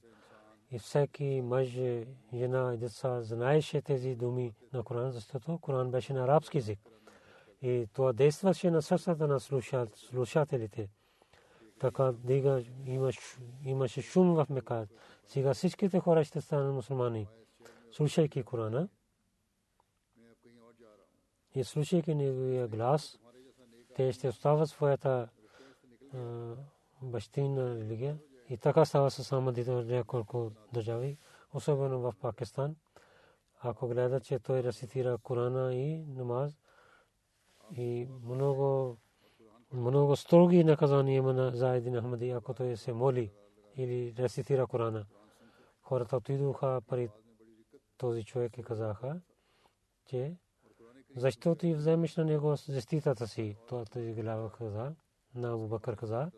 И 0.71 0.79
всеки 0.79 1.41
мъж, 1.43 1.67
жена 2.33 2.73
и 2.73 2.77
деца 2.77 3.21
знаеше 3.21 3.81
тези 3.81 4.15
думи 4.15 4.53
на 4.73 4.83
Коран, 4.83 5.11
защото 5.11 5.57
Коран 5.57 5.91
беше 5.91 6.13
на 6.13 6.23
арабски 6.23 6.57
език. 6.57 6.79
И 7.61 7.87
това 7.93 8.13
действаше 8.13 8.71
на 8.71 8.81
сърцата 8.81 9.27
на 9.27 9.39
слушателите. 9.95 10.89
Така 11.79 12.11
дига 12.11 12.63
имаше 13.65 14.01
шум 14.01 14.35
в 14.35 14.47
Мека. 14.49 14.87
Сега 15.25 15.53
всичките 15.53 15.99
хора 15.99 16.23
ще 16.23 16.41
станат 16.41 16.73
мусулмани, 16.73 17.27
слушайки 17.91 18.43
Корана 18.43 18.89
и 21.55 21.63
слушайки 21.63 22.15
неговия 22.15 22.67
глас, 22.67 23.19
те 23.95 24.11
ще 24.11 24.27
остават 24.27 24.69
своята 24.69 25.29
бащина 27.01 27.75
религия. 27.75 28.17
И 28.49 28.57
така 28.57 28.85
става 28.85 29.11
с 29.11 29.29
Ахмадите 29.29 29.71
в 29.71 29.85
няколко 29.85 30.51
държави, 30.73 31.17
особено 31.53 31.99
в 31.99 32.13
Пакистан. 32.21 32.75
Ако 33.61 33.87
гледат, 33.87 34.23
че 34.23 34.39
той 34.39 34.63
рецитира 34.63 35.17
Корана 35.17 35.75
и 35.75 36.05
намаз, 36.07 36.59
и 37.71 38.07
много, 38.23 38.97
много 39.73 40.15
строги 40.15 40.63
наказания 40.63 41.17
има 41.17 41.51
за 41.53 41.75
един 41.75 42.01
Ахмади, 42.01 42.29
ако 42.29 42.53
той 42.53 42.77
се 42.77 42.93
моли 42.93 43.31
или 43.75 44.15
рецитира 44.19 44.67
Корана. 44.67 45.05
Хората 45.81 46.17
отидоха 46.17 46.81
при 46.87 47.09
този 47.97 48.23
човек 48.23 48.57
и 48.57 48.63
казаха, 48.63 49.21
че 50.05 50.37
защо 51.15 51.55
ти 51.55 51.73
вземеш 51.73 52.17
на 52.17 52.25
него 52.25 52.55
защитата 52.55 53.27
си? 53.27 53.57
Това 53.67 53.85
тази 53.85 54.13
глава 54.13 54.51
каза, 54.51 54.95
на 55.35 55.53
Абу 55.53 55.79
каза, 55.79 56.31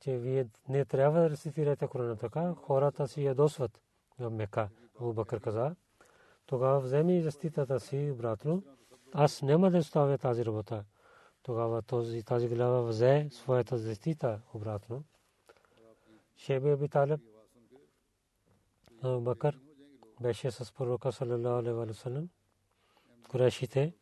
че 0.00 0.18
вие 0.18 0.48
не 0.68 0.84
трябва 0.84 1.20
да 1.20 1.30
рецитирате 1.30 1.86
Корана 1.86 2.16
така, 2.16 2.54
хората 2.54 3.08
си 3.08 3.24
ядосват 3.24 3.80
в 4.18 4.30
Мека. 4.30 4.68
Абу 5.00 5.24
каза, 5.24 5.76
тогава 6.46 6.80
вземи 6.80 7.22
защитата 7.22 7.80
си 7.80 8.10
обратно, 8.12 8.62
аз 9.12 9.42
няма 9.42 9.70
да 9.70 9.78
оставя 9.78 10.18
тази 10.18 10.44
работа. 10.44 10.84
Тогава 11.42 11.82
този, 11.82 12.22
тази 12.22 12.48
глава 12.48 12.80
взе 12.80 13.28
своята 13.32 13.78
защита 13.78 14.40
обратно. 14.54 15.04
Шеби 16.36 16.70
Аби 16.70 16.88
Талиб, 16.88 17.20
Бакър, 19.02 19.58
беше 20.20 20.50
с 20.50 20.72
пророка 20.72 21.12
саллалаху 21.12 21.58
алейхи 21.58 21.72
ва 21.72 21.94
саллям 21.94 22.28
Курешите 23.28 23.94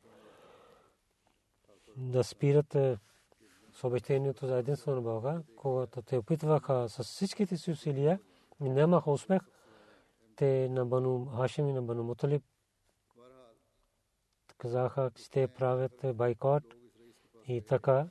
да 1.97 2.25
спират 2.25 2.77
с 3.73 3.85
обещението 3.85 4.47
за 4.47 4.59
единствено 4.59 5.03
Бога, 5.03 5.43
когато 5.57 6.03
те 6.03 6.17
опитваха 6.19 6.89
с 6.89 7.05
всичките 7.05 7.57
си 7.57 7.71
усилия 7.71 8.21
и 8.61 8.69
нямаха 8.69 9.11
успех, 9.11 9.43
те 10.37 10.69
на 10.69 10.87
Бану 10.87 11.27
Хашим 11.27 11.69
и 11.69 11.73
на 11.73 11.83
Бану 11.83 12.03
Муталиб 12.03 12.43
казаха, 14.59 15.11
ще 15.17 15.49
правят 15.49 16.17
байкот 16.17 16.63
и 17.49 17.63
така 17.63 18.09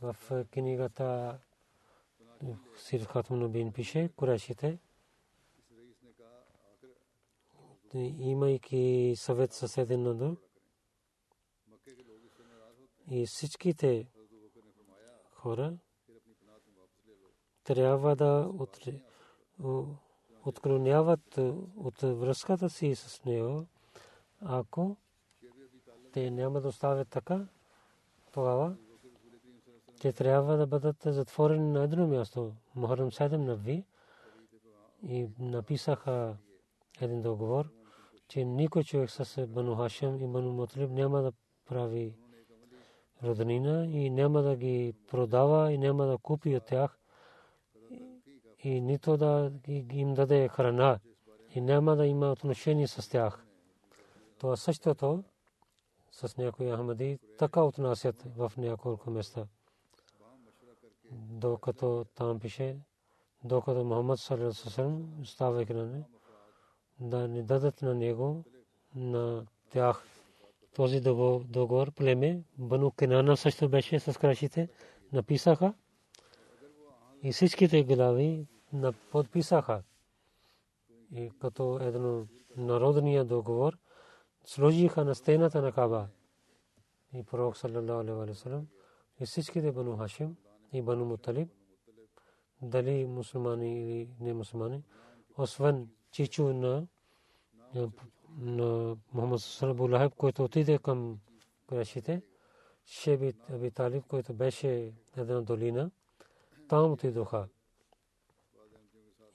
в 0.00 0.16
книгата 0.50 1.38
Сир 2.76 3.00
Хатмун 3.00 3.38
Нубин 3.38 3.72
пише, 3.72 4.08
Курешите 4.16 4.78
имайки 8.18 9.14
съвет 9.16 9.52
със 9.52 9.78
един 9.78 10.02
на 10.02 10.14
друг. 10.14 10.40
И 13.10 13.26
всичките 13.26 14.06
хора 15.32 15.78
трябва 17.64 18.16
да 18.16 18.52
отклоняват 20.44 21.38
от 21.76 22.00
връзката 22.00 22.70
си 22.70 22.94
с 22.94 23.24
него, 23.24 23.66
ако 24.40 24.96
те 26.12 26.30
няма 26.30 26.60
да 26.60 26.68
оставят 26.68 27.08
така, 27.08 27.46
тогава 28.36 28.76
те 30.00 30.12
трябва 30.12 30.56
да 30.56 30.66
бъдат 30.66 30.96
затворени 31.04 31.72
на 31.72 31.82
едно 31.82 32.06
място. 32.06 32.52
Мухарам 32.74 33.10
7 33.10 33.36
нави 33.36 33.84
и 35.02 35.28
написаха 35.38 36.36
един 37.00 37.22
договор, 37.22 37.68
че 38.28 38.44
никой 38.44 38.84
човек 38.84 39.10
с 39.10 39.46
Бану 39.46 39.76
Хашем 39.76 40.20
и 40.20 40.26
Бану 40.28 40.52
Мутлиб 40.52 40.90
няма 40.90 41.22
да 41.22 41.32
прави 41.66 42.14
роднина 43.22 43.86
и 43.86 44.10
няма 44.10 44.42
да 44.42 44.56
ги 44.56 44.94
продава 45.08 45.72
и 45.72 45.78
няма 45.78 46.06
да 46.06 46.18
купи 46.18 46.56
от 46.56 46.64
тях 46.64 46.98
и 48.58 48.80
нито 48.80 49.16
да 49.16 49.52
им 49.92 50.14
даде 50.14 50.48
храна 50.48 50.98
и 51.54 51.60
няма 51.60 51.96
да 51.96 52.06
има 52.06 52.32
отношение 52.32 52.88
с 52.88 53.10
тях. 53.10 53.46
Това 54.38 54.56
същото 54.56 55.24
с 56.16 56.36
някои 56.36 56.70
Ахмади 56.70 57.18
така 57.38 57.62
отнасят 57.62 58.22
в 58.36 58.52
няколко 58.56 59.10
места. 59.10 59.46
Докато 61.12 62.06
там 62.14 62.40
пише, 62.40 62.76
докато 63.44 63.84
Мухаммад 63.84 64.20
саллалаху 64.20 64.68
алейхи 64.78 65.30
ставайки 65.30 65.74
на 65.74 66.04
да 67.00 67.28
не 67.28 67.42
дадат 67.42 67.82
на 67.82 67.94
него 67.94 68.44
на 68.94 69.46
тях 69.70 70.04
този 70.74 71.00
договор 71.00 71.92
племе 71.92 72.42
Бану 72.58 72.90
Кенана 72.90 73.36
също 73.36 73.68
беше 73.68 74.00
с 74.00 74.18
крашите 74.20 74.68
написаха 75.12 75.74
и 77.22 77.32
всичките 77.32 77.84
глави 77.84 78.46
подписаха 79.10 79.82
и 81.14 81.30
като 81.40 81.78
едно 81.80 82.26
народния 82.56 83.24
договор 83.24 83.78
сложиха 84.46 85.04
на 85.04 85.14
стената 85.14 85.62
на 85.62 85.72
Каба 85.72 86.08
и 87.14 87.22
пророк 87.22 87.56
саллалаху 87.56 88.00
алейхи 88.00 88.32
ва 88.32 88.34
салlam 88.34 88.64
и 89.20 89.26
всичките 89.26 89.72
Бану 89.72 89.96
Хашим 89.96 90.36
и 90.72 90.82
Бану 90.82 91.04
Муталиб 91.04 91.48
дали 92.62 93.06
мусулмани 93.06 93.80
или 93.80 94.10
не 94.20 94.34
мусулмани 94.34 94.82
освен 95.38 95.88
чичу 96.10 96.52
на 96.52 96.86
на 98.38 98.96
Мухаммад 99.12 99.40
Салабу 99.40 99.88
Лахаб, 99.88 100.14
който 100.14 100.44
отиде 100.44 100.78
към 100.78 101.18
Курашите, 101.66 102.22
Шеби 102.86 103.32
Аби 103.50 103.70
Талиб, 103.70 104.04
който 104.06 104.34
беше 104.34 104.92
една 105.16 105.40
долина, 105.40 105.90
там 106.68 106.92
отидоха. 106.92 107.48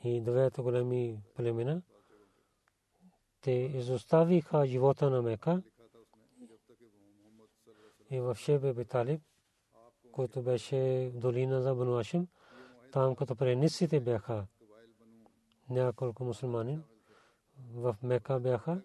И 0.04 0.21
двете 0.21 0.62
големи 0.62 1.21
племена, 1.36 1.82
те 3.41 3.51
изоставиха 3.51 4.65
живота 4.65 5.10
на 5.10 5.21
Мека 5.21 5.62
и 8.10 8.19
в 8.19 8.36
Шеби 8.36 8.67
Аби 8.67 8.86
Талиб, 8.86 9.21
който 10.12 10.41
беше 10.41 11.12
долина 11.15 11.62
за 11.62 11.75
Бануашим, 11.75 12.27
там 12.91 13.15
като 13.15 13.36
пренисите 13.36 13.99
бяха 13.99 14.47
няколко 15.69 16.23
мусулмани 16.23 16.80
в 17.73 17.95
Мека 18.04 18.39
бяха 18.39 18.82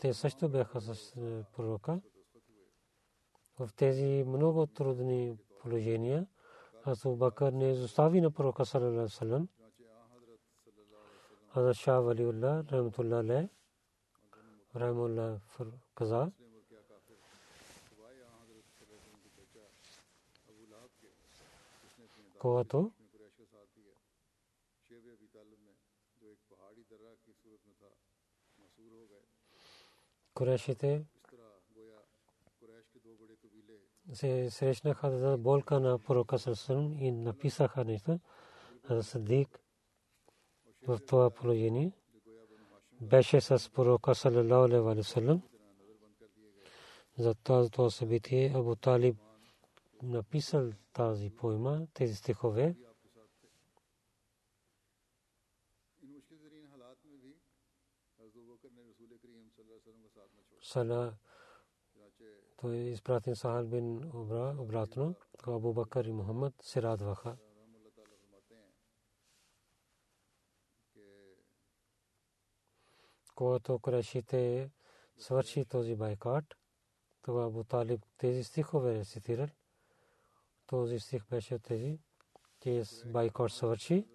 те 0.00 0.14
също 0.14 0.48
бяха 0.48 0.80
с 0.80 1.16
е, 1.16 1.44
пророка. 1.56 2.00
В 3.58 3.70
тези 3.76 4.24
много 4.26 4.66
трудни 4.66 5.36
положения 5.60 6.26
Азу 6.86 7.16
Бакър 7.16 7.52
не 7.52 7.70
изостави 7.70 8.20
на 8.20 8.30
пророка 8.30 8.66
саллалаху 11.54 11.60
алейхи 11.60 11.62
вассалам. 11.62 11.74
Хазрат 11.74 11.76
Шах 11.76 12.02
Валиулlah 12.04 12.66
рахматуллах 12.70 13.20
алейх 13.20 13.50
рахмуллах 14.74 15.40
каза 15.94 16.32
когато 22.38 22.92
Курешите 30.34 31.06
се 34.12 34.50
срещнаха 34.50 35.18
за 35.18 35.38
болка 35.38 35.80
на 35.80 35.98
пророка 35.98 36.38
Сърсън 36.38 36.92
и 37.00 37.12
написаха 37.12 37.84
нещо 37.84 38.20
за 38.90 39.02
Садик 39.02 39.63
в 40.86 40.98
това 41.06 41.30
положение. 41.30 41.92
Беше 43.00 43.40
с 43.40 43.72
пророка 43.72 44.14
саллалаху 44.14 44.64
алейхи 44.64 45.24
ва 45.24 45.40
За 47.18 47.34
това 47.34 47.90
събитие 47.90 48.52
Абу 48.54 48.76
Талиб 48.76 49.16
написал 50.02 50.72
тази 50.92 51.30
поема, 51.30 51.86
тези 51.94 52.14
стихове. 52.14 52.76
Сала 60.62 61.14
той 62.56 62.76
изпратен 62.76 63.36
Сахал 63.36 63.66
бин 63.66 64.10
обратно, 64.58 65.14
Абу 65.46 65.72
Бакър 65.72 66.04
и 66.04 66.12
Мухаммад 66.12 66.54
се 66.62 66.82
радваха. 66.82 67.36
Когато 73.34 73.78
Курашите 73.78 74.70
свърши 75.16 75.64
този 75.64 75.94
байкат, 75.94 76.44
това 77.22 77.44
Абу 77.44 77.64
Талиб 77.64 78.00
тези 78.18 78.44
стихове 78.44 78.94
рецитирал. 78.94 79.48
Този 80.66 81.00
стих 81.00 81.28
беше 81.28 81.58
тези, 81.58 81.98
че 82.60 82.82
байкат 83.06 83.52
свърши 83.52 84.08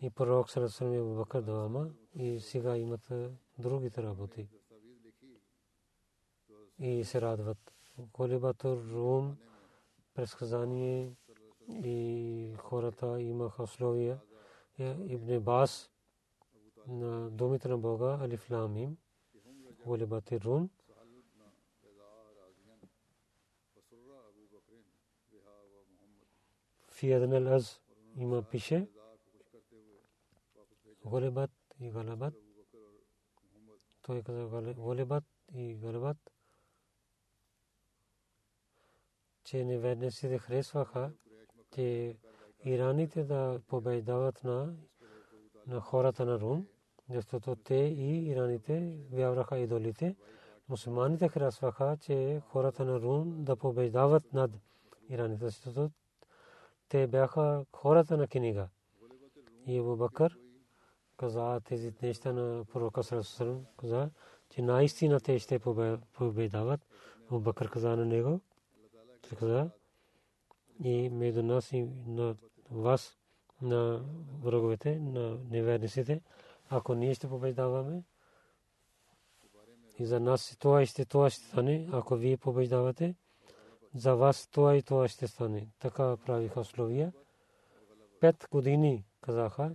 и 0.00 0.10
пророк 0.10 0.50
Сарасалам 0.50 0.94
и 0.94 0.98
Абу 0.98 1.14
Бакър 1.14 1.42
двама 1.42 1.90
и 2.14 2.40
сега 2.40 2.76
имат 2.76 3.08
другите 3.58 4.02
работи 4.02 4.48
и 6.78 7.04
се 7.04 7.20
радват. 7.20 7.58
Колебатур 8.12 8.84
Рум, 8.92 9.36
предсказание 10.14 11.12
и 11.68 12.54
хората 12.58 13.20
имаха 13.20 13.62
условия. 13.62 14.20
Ибн 14.78 15.38
Бас 15.38 15.91
на 16.87 17.29
думите 17.29 17.67
на 17.67 17.77
Бога 17.77 18.19
Алифламим, 18.21 18.97
Колебатур 19.83 20.41
Рум, 20.41 20.69
في 26.97 27.17
أدنى 27.17 27.37
الأز 27.37 27.79
إما 28.17 28.39
بيشه 28.51 28.87
غلبت 31.05 31.51
и 31.79 31.89
غلبت 31.89 32.33
той 34.01 34.23
каза 34.23 34.43
غلبت 34.87 35.25
и 35.53 35.75
غلبت 35.83 36.17
че 39.47 39.65
неверниците 39.65 40.37
харесваха, 40.37 41.11
че 41.73 42.17
ираните 42.65 43.23
да 43.23 43.61
побеждават 43.67 44.43
на, 44.43 44.75
на 45.66 45.80
хората 45.80 46.24
на 46.24 46.40
Рум, 46.40 46.66
защото 47.10 47.56
те 47.56 47.74
и 47.74 48.28
ираните 48.28 48.96
вярваха 49.12 49.58
идолите. 49.58 50.16
Мусулманите 50.68 51.28
харесваха, 51.28 51.96
че 52.00 52.42
хората 52.46 52.84
на 52.84 53.00
Рум 53.00 53.44
да 53.44 53.56
побеждават 53.56 54.32
над 54.32 54.50
ираните, 55.08 55.44
защото 55.44 55.90
те 56.88 57.06
бяха 57.06 57.64
хората 57.72 58.16
на 58.16 58.28
книга. 58.28 58.68
И 59.66 59.78
Абу 59.78 59.96
Бакър 59.96 60.38
каза 61.16 61.60
тези 61.64 61.92
неща 62.02 62.32
на 62.32 62.64
пророка 62.64 63.02
Сарасусалам, 63.02 63.66
каза, 63.76 64.10
че 64.50 64.62
наистина 64.62 65.20
те 65.20 65.38
ще 65.38 65.58
побеждават. 66.12 66.80
Абу 67.28 67.40
Бакър 67.40 67.70
каза 67.70 67.96
на 67.96 68.06
него, 68.06 68.40
каза 69.38 69.70
и 70.84 71.10
между 71.10 71.42
нас 71.42 71.72
и 71.72 71.88
на 72.06 72.36
вас, 72.70 73.18
на 73.62 74.04
враговете, 74.42 74.98
на 74.98 75.38
неверниците, 75.50 76.20
ако 76.68 76.94
ние 76.94 77.14
ще 77.14 77.28
побеждаваме, 77.28 78.02
и 79.98 80.06
за 80.06 80.20
нас 80.20 80.56
това 80.58 80.86
ще 80.86 81.04
това 81.04 81.30
ще 81.30 81.44
стане, 81.44 81.88
ако 81.92 82.16
вие 82.16 82.36
побеждавате, 82.36 83.14
за 83.94 84.16
вас 84.16 84.48
това 84.48 84.76
и 84.76 84.82
това 84.82 85.08
ще 85.08 85.28
стане. 85.28 85.68
Така 85.78 86.16
правиха 86.16 86.60
условия. 86.60 87.12
Пет 88.20 88.48
години 88.50 89.04
казаха, 89.20 89.74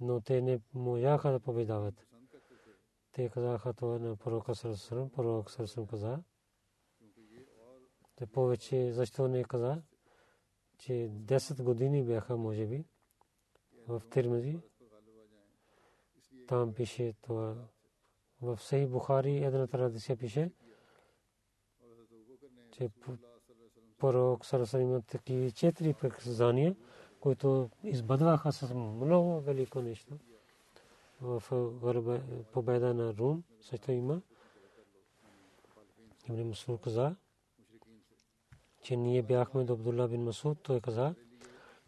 но 0.00 0.20
те 0.20 0.42
не 0.42 0.60
можаха 0.74 1.32
да 1.32 1.40
побеждават. 1.40 2.06
Те 3.12 3.28
казаха 3.28 3.72
това 3.72 3.98
на 3.98 4.16
пророка 4.16 4.54
Сарасарам, 4.54 5.10
пророк 5.10 5.50
Сарасарам 5.50 5.86
каза, 5.86 6.22
те 8.16 8.26
повече, 8.26 8.92
защо 8.92 9.28
не 9.28 9.44
каза, 9.44 9.82
че 10.78 10.92
10 10.92 11.62
години 11.62 12.04
бяха, 12.04 12.36
може 12.36 12.66
би, 12.66 12.84
в 13.90 14.02
Тирмизи. 14.10 14.58
Там 16.48 16.74
пише 16.74 17.14
това. 17.22 17.54
В 18.42 18.58
Сей 18.60 18.86
Бухари 18.86 19.36
една 19.36 19.66
традиция 19.66 20.16
пише, 20.16 20.52
че 22.72 22.90
пророк 23.98 24.46
Сарасар 24.46 24.80
има 24.80 25.02
такива 25.02 25.50
четири 25.50 25.94
преказания, 25.94 26.76
които 27.20 27.70
избъдваха 27.84 28.52
с 28.52 28.74
много 28.74 29.40
велико 29.40 29.82
нещо. 29.82 30.18
В 31.20 31.42
победа 32.52 32.94
на 32.94 33.14
Рум 33.14 33.42
също 33.60 33.92
има. 33.92 34.22
Ибн 36.28 36.42
Мусул 36.42 36.78
каза, 36.78 37.16
че 38.82 38.96
ние 38.96 39.22
бяхме 39.22 39.64
до 39.64 39.72
Абдулла 39.72 40.08
бин 40.08 40.22
Масуд, 40.22 40.58
той 40.62 40.80
каза, 40.80 41.14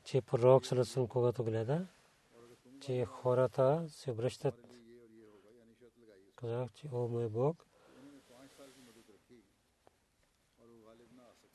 че 0.04 0.20
пророк 0.20 0.66
Салесъм, 0.66 1.08
когато 1.08 1.44
гледа, 1.44 1.86
че 2.82 3.04
хората 3.04 3.84
се 3.88 4.10
обръщат, 4.10 4.54
казах, 6.36 6.72
че 6.72 6.88
о 6.92 7.08
мой 7.08 7.28
Бог, 7.28 7.66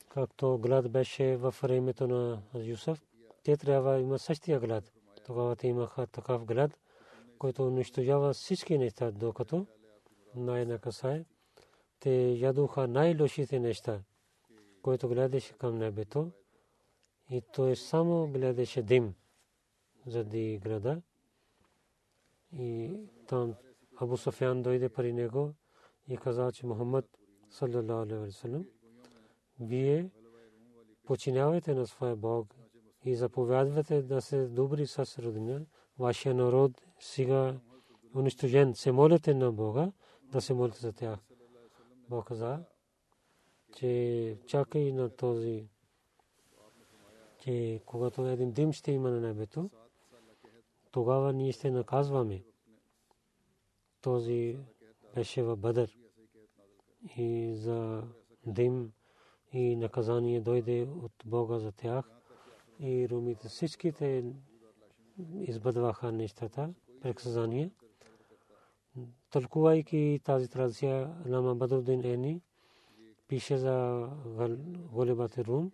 както 0.08 0.58
глад 0.58 0.92
беше 0.92 1.36
в 1.36 1.54
времето 1.62 2.06
на 2.08 2.42
Юсеф, 2.54 3.02
те 3.42 3.56
трябва 3.56 3.92
да 3.92 4.00
имат 4.00 4.20
същия 4.20 4.60
глад. 4.60 4.92
Тогава 5.26 5.56
те 5.56 5.66
имаха 5.66 6.06
такъв 6.06 6.44
глад, 6.44 6.78
който 7.38 7.66
унищожава 7.66 8.32
всички 8.32 8.78
неща, 8.78 9.10
докато 9.10 9.66
най-накасай 10.34 11.24
те 12.00 12.30
ядоха 12.30 12.88
най-лошите 12.88 13.58
неща, 13.58 14.02
който 14.82 15.08
гледаше 15.08 15.52
към 15.52 15.78
небето 15.78 16.30
и 17.30 17.42
той 17.52 17.76
само 17.76 18.28
гледаше 18.28 18.82
дим 18.82 19.14
заради 20.06 20.58
града. 20.62 21.02
И 22.52 22.96
там 23.26 23.54
Абу 24.00 24.16
Софян 24.16 24.62
дойде 24.62 24.88
при 24.88 25.12
него 25.12 25.54
и 26.08 26.16
каза, 26.16 26.52
че 26.52 26.66
Мухаммад 26.66 27.04
саллалаху 27.50 28.02
алейхи 28.02 28.32
на 31.74 31.86
своя 31.86 32.16
Бог 32.16 32.54
и 33.04 33.16
заповядвате 33.16 34.02
да 34.02 34.20
се 34.20 34.46
добри 34.46 34.86
с. 34.86 35.66
Вашия 35.98 36.34
народ 36.34 36.72
сега 37.00 37.60
унищожен. 38.14 38.74
Се 38.74 38.92
молите 38.92 39.34
на 39.34 39.52
Бога, 39.52 39.92
да 40.22 40.40
се 40.40 40.54
молите 40.54 40.78
за 40.78 40.92
тях. 40.92 41.18
Бог 42.08 42.26
каза, 42.26 42.64
чакай 44.46 44.92
на 44.92 45.16
този, 45.16 45.68
че 47.38 47.80
когато 47.86 48.22
има 48.92 49.10
на 49.10 49.20
небето, 49.20 49.70
тогава 50.98 51.32
ние 51.32 51.52
ще 51.52 51.70
наказваме. 51.70 52.42
Този 54.00 54.58
беше 55.14 55.42
в 55.42 55.56
Бадър. 55.56 55.96
И 57.16 57.54
за 57.54 58.02
дим 58.46 58.92
и 59.52 59.76
наказание 59.76 60.40
дойде 60.40 60.88
от 61.02 61.12
Бога 61.24 61.58
за 61.58 61.72
тях. 61.72 62.10
И 62.80 63.08
румите 63.08 63.48
всичките 63.48 64.24
избъдваха 65.40 66.12
нещата, 66.12 66.74
преказания. 67.00 67.70
Тълкувайки 69.30 70.20
тази 70.24 70.48
традиция, 70.48 71.14
Лама 71.28 71.56
Бадруddin 71.56 72.04
Ени 72.04 72.42
пише 73.28 73.56
за 73.56 74.08
голебата 74.92 75.44
Рум, 75.44 75.72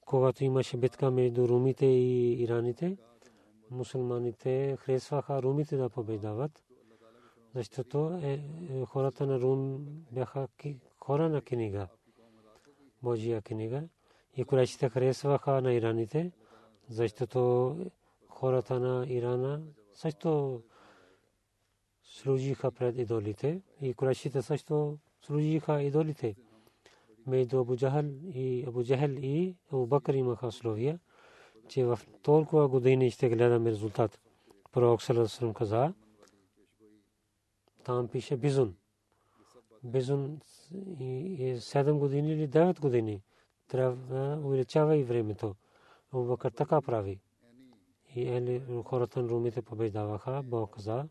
когато 0.00 0.44
имаше 0.44 0.76
битка 0.76 1.10
между 1.10 1.48
румите 1.48 1.86
и 1.86 2.42
ираните, 2.42 2.96
мусулманите 3.70 4.76
харесваха 4.80 5.42
румите 5.42 5.76
да 5.76 5.90
побеждават, 5.90 6.64
защото 7.54 8.20
е, 8.22 8.32
е, 8.70 8.84
хората 8.84 9.26
на 9.26 9.40
Рум 9.40 9.86
бяха 10.12 10.48
хора 11.00 11.28
на 11.28 11.40
книга, 11.40 11.88
Божия 13.02 13.42
книга, 13.42 13.88
и 14.36 14.44
курайшите 14.44 14.88
харесваха 14.88 15.62
на 15.62 15.74
ираните, 15.74 16.32
защото 16.88 17.76
хората 18.28 18.80
на 18.80 19.06
Ирана 19.08 19.62
също 19.94 20.62
служиха 22.02 22.70
пред 22.70 22.98
идолите 22.98 23.62
и 23.80 23.94
курайшите 23.94 24.42
също 24.42 24.98
служиха 25.20 25.82
идолите. 25.82 26.36
Между 27.26 27.60
Абу 27.60 27.76
Джахал 27.76 28.04
и 28.34 28.64
Абу 28.68 28.84
Джахал 28.84 29.10
и 29.10 29.56
Абу 29.72 29.86
Бакр 29.86 30.14
имаха 30.14 30.46
условия, 30.46 30.98
че 31.68 31.84
в 31.84 31.98
толкова 32.22 32.68
години 32.68 33.10
ще 33.10 33.28
гледаме 33.28 33.70
резултат. 33.70 34.20
Пророк 34.72 35.02
Салесалам 35.02 35.54
каза, 35.54 35.92
там 37.84 38.08
пише 38.08 38.36
Бизун. 38.36 38.76
Бизун 39.84 40.40
е 41.00 41.56
7 41.56 41.98
години 41.98 42.32
или 42.32 42.48
9 42.48 42.80
години. 42.80 43.22
Трябва 43.68 44.40
увеличава 44.44 44.96
и 44.96 45.04
времето. 45.04 45.54
Абу 46.12 46.24
Бакр 46.24 46.50
така 46.50 46.80
прави. 46.80 47.20
И 48.14 48.28
ели 48.28 48.62
хората 48.84 49.22
на 49.22 49.28
румите 49.28 49.62
побеждаваха. 49.62 50.42
Бог 50.44 50.74
каза, 50.74 51.08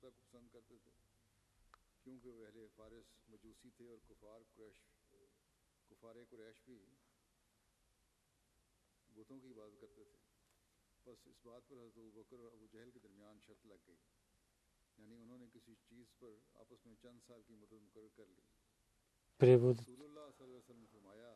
فتح 0.00 0.06
کو 0.06 0.38
پسند 0.38 0.48
کرتے 0.48 0.78
تھے۔ 0.78 0.90
کیونکہ 2.02 2.28
وہ 2.28 2.46
اہل 2.46 2.66
فارس 2.76 3.28
مجوسی 3.28 3.70
تھے 3.70 3.88
اور 3.88 3.98
کفار 4.08 4.40
قریش 4.56 4.84
کفار 5.90 6.14
قریش 6.30 6.62
بھی 6.64 6.78
بتوں 9.14 9.40
کی 9.40 9.52
عبادت 9.52 9.80
کرتے 9.80 10.04
تھے۔ 10.04 10.18
بس 11.06 11.26
اس 11.26 11.46
بات 11.46 11.68
پر 11.68 11.76
حضرت 11.76 12.12
بکر 12.14 12.38
اور 12.38 12.52
ابو 12.52 12.66
جہل 12.72 12.90
کے 12.90 12.98
درمیان 12.98 13.38
شرط 13.46 13.66
لگ 13.66 13.74
گئی۔ 13.86 13.96
یعنی 14.98 15.16
انہوں 15.22 15.38
نے 15.38 15.46
کسی 15.54 15.74
چیز 15.74 16.06
پر 16.18 16.30
آپس 16.54 16.86
میں 16.86 16.94
چند 17.02 17.18
سال 17.26 17.42
کی 17.42 17.54
مدد 17.54 17.72
مقرر 17.72 18.08
کر 18.16 18.24
لی۔ 18.26 18.42
رسول 19.42 20.04
اللہ 20.04 20.30
صلی 20.36 20.44
اللہ 20.44 20.44
علیہ 20.44 20.56
وسلم 20.56 20.80
نے 20.80 20.86
فرمایا 20.92 21.34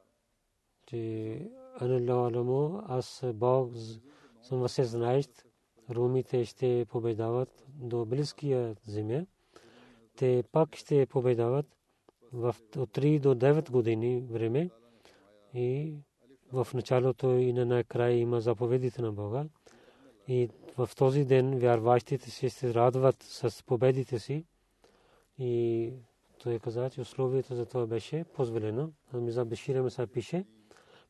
че 0.93 1.29
Анна 1.81 2.31
Ламо 2.31 2.81
аз 2.89 3.25
Бог 3.39 3.73
съм 4.43 4.69
се 4.69 4.83
румите 5.91 6.45
ще 6.45 6.87
побеждават 6.89 7.65
до 7.69 8.05
близкия 8.05 8.77
земя 8.87 9.25
те 10.17 10.45
пак 10.53 10.77
ще 10.77 11.07
победават 11.07 11.67
в 12.33 12.57
от 12.77 12.91
3 12.91 13.21
до 13.21 13.35
9 13.35 13.71
години 13.71 14.25
време 14.31 14.71
и 15.55 15.95
в 16.53 16.67
началото 16.75 17.33
и 17.33 17.53
на 17.53 17.67
накрая 17.67 18.19
има 18.19 18.41
заповедите 18.41 19.03
на 19.03 19.13
Бога. 19.13 19.45
И 20.29 20.49
в 20.79 20.91
този 20.97 21.25
ден 21.25 21.59
вярващите 21.59 22.31
си 22.31 22.49
ще 22.49 22.75
радват 22.75 23.23
с 23.23 23.65
победите 23.67 24.19
си. 24.19 24.45
И 25.39 25.93
той 26.43 26.59
каза, 26.59 26.91
че 26.91 27.01
условието 27.01 27.55
за 27.55 27.67
това 27.67 27.87
беше 27.87 28.25
позволено. 28.25 28.93
Миза 29.15 29.45
Бешира 29.45 29.83
Меса 29.83 30.07
пише, 30.07 30.45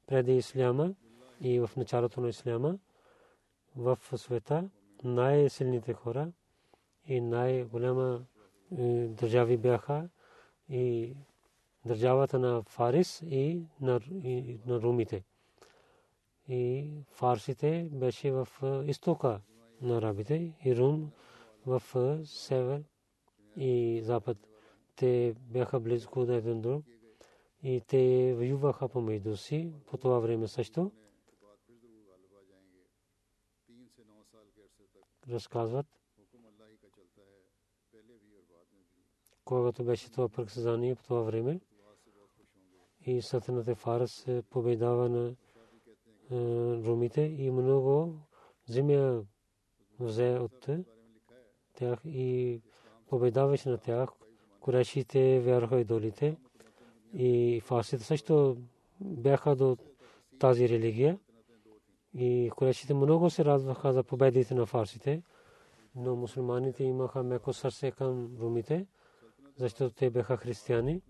преди 0.06 0.36
Исляма 0.36 0.94
и 1.40 1.60
в 1.60 1.70
началото 1.76 2.20
на 2.20 2.28
Исляма 2.28 2.78
в 3.76 3.98
света 4.16 4.70
най-силните 5.04 5.92
хора 5.92 6.32
и 7.06 7.20
най-голяма 7.20 8.24
държави 9.08 9.56
бяха 9.56 10.08
и 10.68 11.16
държавата 11.84 12.38
на 12.38 12.62
Фарис 12.62 13.22
и 13.26 13.62
на, 13.80 14.00
и 14.24 14.60
на 14.66 14.80
румите. 14.80 15.24
И 16.48 16.90
фарсите 17.10 17.88
беше 17.92 18.30
в 18.30 18.48
изтока 18.86 19.40
на 19.82 19.98
арабите 19.98 20.52
и 20.64 20.76
Рум 20.76 21.10
в 21.66 21.82
север 22.24 22.82
и 23.56 24.00
запад. 24.02 24.38
Те 24.96 25.34
бяха 25.40 25.80
близко 25.80 26.26
до 26.26 26.32
един 26.32 26.60
друг 26.60 26.84
и 27.62 27.80
те 27.86 28.34
воюваха 28.36 28.88
помежду 28.88 29.36
си 29.36 29.72
по 29.86 29.96
това 29.96 30.18
време 30.18 30.48
също. 30.48 30.92
Разказват 35.32 35.86
когато 39.44 39.84
беше 39.84 40.10
това 40.10 40.28
предсказание 40.28 40.94
по 40.94 41.02
това 41.02 41.20
време. 41.20 41.60
И 43.06 43.22
Сатаната 43.22 43.74
Фарс 43.74 44.26
победава 44.50 45.08
на 45.08 45.34
румите 46.84 47.20
и 47.20 47.50
много 47.50 48.18
земя 48.66 49.22
взе 50.00 50.38
от 50.38 50.68
тях 51.74 52.00
и 52.04 52.60
победаваше 53.08 53.68
на 53.68 53.78
тях. 53.78 54.08
Курешите 54.60 55.40
вярваха 55.40 55.80
идолите 55.80 56.36
и 57.14 57.60
фарсите 57.64 58.04
също 58.04 58.56
бяха 59.00 59.56
до 59.56 59.76
тази 60.38 60.68
религия. 60.68 61.18
И 62.14 62.50
курешите 62.56 62.94
много 62.94 63.30
се 63.30 63.44
радваха 63.44 63.92
за 63.92 64.02
победите 64.02 64.54
на 64.54 64.66
фарсите, 64.66 65.22
но 65.94 66.16
мусулманите 66.16 66.84
имаха 66.84 67.22
меко 67.22 67.52
сърце 67.52 67.90
към 67.90 68.36
румите 68.40 68.86
защото 69.56 69.94
те 69.94 70.10
бяха 70.10 70.36
християни 70.36 71.02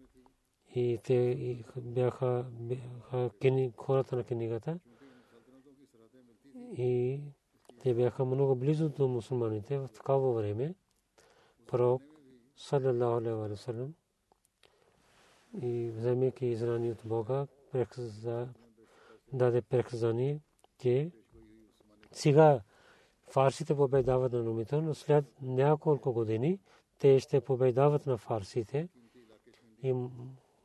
и 0.74 0.98
те 1.04 1.64
бяха 1.76 2.46
хората 3.76 4.16
на 4.16 4.24
книгата 4.24 4.78
и 6.76 7.20
те 7.82 7.94
бяха 7.94 8.24
много 8.24 8.56
близо 8.56 8.88
до 8.88 9.08
мусулманите 9.08 9.78
в 9.78 9.88
такава 9.94 10.32
време. 10.32 10.74
Пророк 11.66 12.02
саллалаху 12.56 13.16
алейхи 13.16 13.50
ва 13.50 13.56
саллям 13.56 13.94
и 15.62 15.90
вземайки 15.90 16.46
израни 16.46 16.90
от 16.90 17.02
Бога, 17.04 17.46
даде 19.32 19.62
преказание, 19.62 20.40
че 20.82 21.10
сега 22.12 22.60
фарсите 23.30 23.74
победават 23.74 24.32
на 24.32 24.42
нумите, 24.42 24.80
но 24.80 24.94
след 24.94 25.24
няколко 25.42 26.12
години 26.12 26.60
те 26.98 27.20
ще 27.20 27.40
победават 27.40 28.06
на 28.06 28.16
фарсите 28.16 28.88
и 29.82 29.94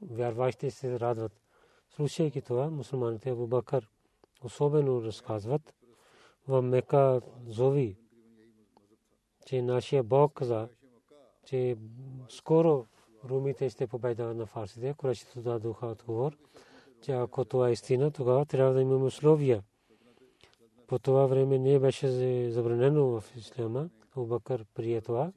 вярващите 0.02 0.72
се 0.72 1.00
радват. 1.00 1.42
Слушайки 1.90 2.42
това, 2.42 2.70
мусулманите 2.70 3.30
Абу 3.30 3.48
Бакър 3.48 3.90
особено 4.44 5.04
разказват 5.04 5.74
в 6.48 6.62
Мека 6.62 7.22
зови, 7.48 7.98
че 9.46 9.62
нашия 9.62 10.04
Бог 10.04 10.34
каза, 10.34 10.70
че 11.46 11.78
скоро 12.30 12.86
румите 13.26 13.70
ще 13.70 13.88
победават 13.88 14.38
на 14.38 14.46
фарсите. 14.46 14.94
Курашите 14.98 15.42
дадоха 15.42 15.88
отговор, 15.88 16.38
че 17.02 17.12
ако 17.12 17.46
това 17.46 17.70
е 17.70 17.72
истина, 17.72 18.12
тогава 18.12 18.46
трябва 18.46 18.74
да 18.74 18.82
имаме 18.82 19.06
условия. 19.06 19.64
По 20.88 21.00
това 21.00 21.26
време 21.26 21.60
не 21.60 21.80
беше 21.80 22.10
забранено 22.52 23.06
в 23.06 23.36
исляма. 23.36 23.90
Абубакър 24.12 24.66
прие 24.74 25.02
това 25.02 25.32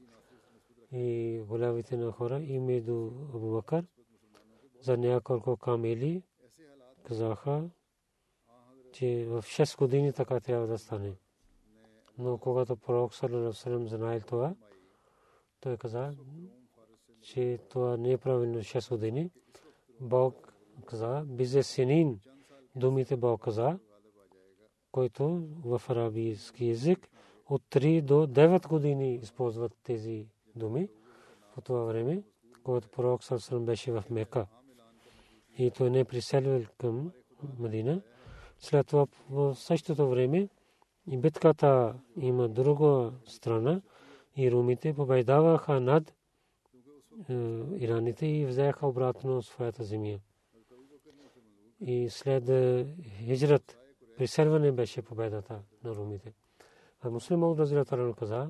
и 0.93 1.41
голямите 1.49 1.97
на 1.97 2.13
хора 2.13 2.41
и 2.41 2.61
между 2.61 3.11
Абубакър 3.35 3.87
за 4.81 4.97
няколко 4.97 5.57
камели 5.57 6.23
казаха, 7.05 7.71
че 8.93 9.25
в 9.29 9.43
6 9.43 9.79
години 9.79 10.13
така 10.13 10.41
трябва 10.41 10.67
да 10.67 10.79
стане. 10.79 11.13
Но 12.19 12.39
когато 12.39 12.77
пророк 12.77 13.15
Салалалаху 13.15 13.87
знаел 13.87 14.21
това, 14.21 14.55
той 15.61 15.77
каза, 15.77 16.15
че 17.23 17.59
това 17.69 17.97
не 17.97 18.13
е 18.13 18.19
правилно 18.19 18.59
6 18.59 18.91
години. 18.91 19.31
Бог 20.01 20.55
каза, 20.87 21.25
бизе 21.27 21.63
синин, 21.63 22.21
думите 22.77 23.17
Бог 23.17 23.41
каза, 23.41 23.79
който 24.93 25.43
в 25.65 25.83
арабийски 25.89 26.67
язик 26.69 27.09
от 27.49 27.63
3 27.71 28.03
до 28.03 28.15
9 28.15 28.69
години 28.69 29.15
използват 29.15 29.73
тези 29.83 30.27
думи 30.57 30.89
по 31.55 31.61
това 31.61 31.85
време, 31.85 32.23
когато 32.63 32.89
пророк 32.89 33.25
Салалалаху 33.25 33.67
беше 33.67 33.93
в 33.93 34.05
Мека. 34.11 34.47
И 35.59 35.71
той 35.71 35.91
не 35.91 36.05
приселил 36.05 36.67
към 36.79 37.13
Медина. 37.59 38.03
След 38.59 38.87
това 38.87 39.07
в 39.31 39.55
същото 39.55 40.09
време 40.09 40.49
и 41.07 41.17
битката 41.17 41.95
има 42.17 42.49
друга 42.49 43.13
страна 43.27 43.83
и 44.37 44.51
румите 44.51 44.95
победаваха 44.95 45.81
над 45.81 46.15
е, 47.29 47.33
ираните 47.77 48.27
и 48.27 48.47
взеха 48.47 48.87
обратно 48.87 49.43
своята 49.43 49.85
земя. 49.85 50.19
И 51.81 52.09
след 52.11 52.49
е, 52.49 52.87
приселване 54.21 54.73
беше 54.73 55.03
победата 55.03 55.63
на 55.85 55.95
румите. 55.95 56.33
А 57.01 57.11
муслим 57.11 57.39
Мауд 57.39 57.59
Разилатаран 57.59 58.15
каза, 58.15 58.49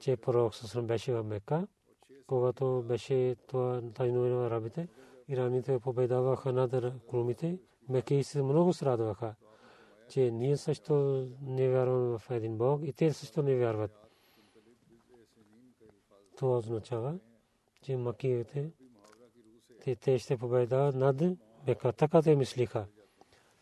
че 0.00 0.16
пророк 0.16 0.54
Сасрам 0.54 0.86
беше 0.86 1.12
в 1.12 1.22
Мека, 1.24 1.66
когато 2.26 2.84
беше 2.88 3.36
това 3.46 3.82
тайно 3.94 4.20
на 4.20 4.46
арабите, 4.46 4.88
ираните 5.28 5.78
победаваха 5.78 6.52
над 6.52 6.74
румите, 7.12 7.58
мекийците 7.88 8.42
много 8.42 8.72
страдваха 8.72 9.34
че 10.08 10.30
ние 10.30 10.56
също 10.56 11.26
не 11.42 11.68
вярваме 11.68 12.18
в 12.18 12.30
един 12.30 12.58
Бог 12.58 12.80
и 12.84 12.92
те 12.92 13.12
също 13.12 13.42
не 13.42 13.56
вярват. 13.56 14.10
Това 16.36 16.58
означава, 16.58 17.18
че 17.82 17.96
макиите 17.96 18.70
те 20.00 20.18
ще 20.18 20.36
победават 20.36 20.94
над 20.94 21.22
Бека. 21.66 21.92
Така 21.92 22.22
те 22.22 22.36
мислиха. 22.36 22.86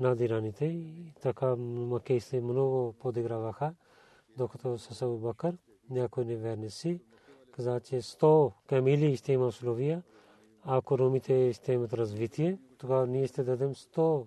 над 0.00 0.20
ираните. 0.20 0.64
И 0.64 1.12
така 1.22 1.56
макейсте 1.56 2.40
много 2.40 2.92
подиграваха, 2.92 3.74
докато 4.36 4.78
с 4.78 5.02
Абу 5.02 5.18
Бакър 5.18 5.56
някой 5.90 6.24
неверни 6.24 6.70
си 6.70 7.00
каза, 7.56 7.80
че 7.80 8.02
100 8.02 8.52
камили 8.66 9.16
ще 9.16 9.32
има 9.32 9.46
условия. 9.46 10.02
Ако 10.62 10.98
румите 10.98 11.52
ще 11.52 11.72
имат 11.72 11.92
развитие, 11.92 12.58
тогава 12.78 13.06
ние 13.06 13.26
ще 13.26 13.44
дадем 13.44 13.74
100 13.74 14.26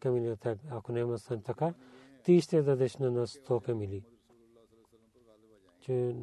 камили 0.00 0.24
на 0.24 0.36
теб. 0.36 0.58
Ако 0.70 0.92
няма 0.92 1.18
стане 1.18 1.42
така, 1.42 1.74
ти 2.22 2.40
ще 2.40 2.62
дадеш 2.62 2.96
на 2.96 3.10
нас 3.10 3.30
100 3.30 3.64
камили. 3.64 4.02
Че 5.80 6.16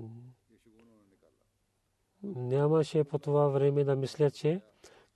нямаше 2.24 3.04
по 3.04 3.20
това 3.20 3.48
време 3.48 3.84
да 3.84 3.96
мисля, 3.96 4.32
че 4.32 4.62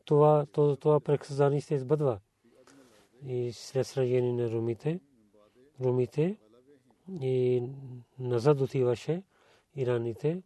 това, 0.06 0.46
това, 0.52 0.76
това 0.76 1.00
преказание 1.00 1.62
се 1.62 1.76
избъдва. 1.76 2.20
И 3.26 3.52
след 3.54 3.88
сражение 3.88 4.34
на 4.34 4.52
румите, 4.52 5.00
румите 5.82 6.38
и 7.22 7.64
назад 8.20 8.62
отиваше 8.62 9.24
ираните 9.76 10.44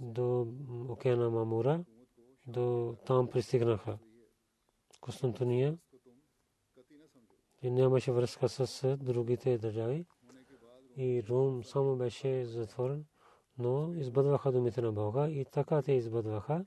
до 0.00 0.46
океана 0.88 1.30
Мамура, 1.30 1.84
до 2.46 2.96
там 3.06 3.28
пристигнаха. 3.28 3.98
Константиния 5.00 5.78
и 7.62 7.70
нямаше 7.70 8.12
връзка 8.12 8.48
с 8.48 8.96
другите 8.96 9.58
държави. 9.58 10.06
И 10.96 11.22
Рум 11.28 11.64
само 11.64 11.96
беше 11.96 12.44
затворен, 12.44 13.04
но 13.58 13.94
избъдваха 13.94 14.52
думите 14.52 14.82
на 14.82 14.92
Бога 14.92 15.28
и 15.28 15.44
така 15.44 15.82
те 15.82 15.92
избъдваха, 15.92 16.64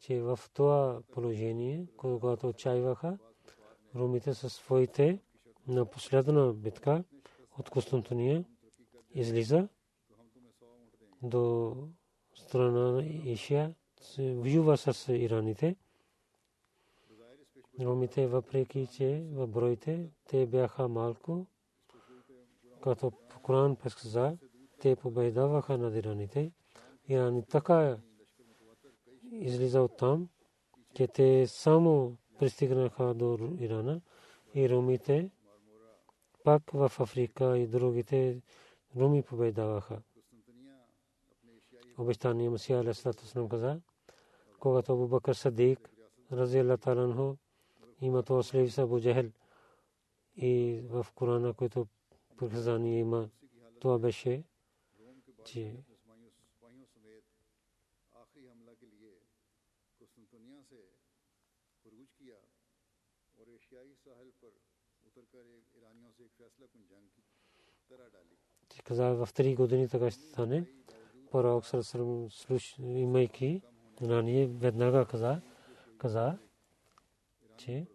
че 0.00 0.20
в 0.20 0.40
това 0.54 1.02
положение, 1.12 1.86
когато 1.96 2.48
отчаиваха, 2.48 3.18
румите 3.98 4.34
със 4.34 4.52
своите 4.52 5.20
на 5.66 5.84
последна 5.84 6.52
битка 6.52 7.04
от 7.58 7.70
Константиния 7.70 8.44
излиза 9.10 9.68
до 11.22 11.76
страна 12.34 12.92
на 12.92 13.06
Ишия, 13.24 13.74
воюва 14.18 14.76
с 14.76 15.12
ираните 15.12 15.76
ромите, 17.80 18.26
въпреки 18.26 18.86
че 18.86 19.26
в 19.32 19.46
броите 19.46 20.10
те 20.28 20.46
бяха 20.46 20.88
малко, 20.88 21.46
като 22.82 23.12
Коран 23.42 23.76
предсказа, 23.76 24.38
те 24.80 24.96
победаваха 24.96 25.78
над 25.78 25.94
ираните. 25.94 26.52
Ирани 27.08 27.44
така 27.46 27.98
излиза 29.32 29.82
от 29.82 29.96
там, 29.96 30.28
че 30.94 31.06
те 31.06 31.46
само 31.46 32.16
пристигнаха 32.38 33.14
до 33.14 33.56
Ирана 33.60 34.00
и 34.54 34.68
румите 34.68 35.30
пак 36.44 36.62
в 36.72 36.92
Африка 37.00 37.58
и 37.58 37.66
другите 37.66 38.42
руми 38.96 39.22
победаваха. 39.22 40.02
Обещание 41.98 42.50
Масия 42.50 42.80
Алейхиссалату 42.80 43.48
каза, 43.48 43.80
когато 44.58 44.92
Абу 44.92 45.08
Бакър 45.08 45.34
Садик, 45.34 45.90
рази 46.32 46.58
Аллах 46.58 47.36
има 48.00 48.22
това 48.22 48.42
след 48.42 48.78
Абу 48.78 49.00
Джахел 49.00 49.30
и 50.36 50.80
в 50.84 51.06
Корана, 51.14 51.54
който 51.54 51.86
приказание 52.36 52.98
има, 52.98 53.28
това 53.80 53.98
беше, 53.98 54.44
че 55.44 55.76
каза 68.88 69.14
в 69.14 69.28
три 69.34 69.54
години 69.54 69.88
така 69.88 70.10
ще 70.10 70.22
стане. 70.22 70.64
Пророк 71.30 71.66
Сърсърм, 71.66 72.28
имайки 72.80 73.62
знание, 74.00 74.46
веднага 74.46 75.06
каза, 75.06 75.40
каза, 75.98 76.38
че 77.56 77.86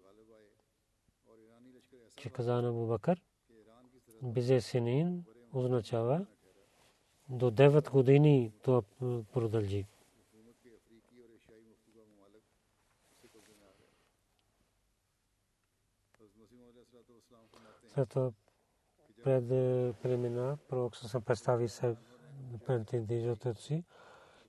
че 2.15 2.29
каза 2.29 2.61
на 2.61 2.69
Абу 2.69 2.87
Бакър, 2.87 3.21
бизе 4.21 4.61
синин 4.61 5.25
означава 5.53 6.25
до 7.29 7.51
9 7.51 7.91
години 7.91 8.53
това 8.61 8.81
продължи. 9.33 9.85
След 17.93 18.09
това 18.09 18.31
пред 19.23 19.47
премина, 20.01 20.57
пророк 20.69 20.95
се 20.95 21.19
представи 21.19 21.67
се 21.67 21.95
пред 22.65 22.93
индийското 22.93 23.61
си 23.61 23.83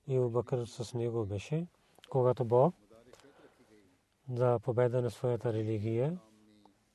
и 0.07 0.19
Бакър 0.19 0.65
с 0.65 0.93
него 0.93 1.25
беше. 1.25 1.67
Когато 2.09 2.45
Бог 2.45 2.75
за 4.33 4.59
победа 4.59 5.01
на 5.01 5.09
своята 5.11 5.53
религия 5.53 6.19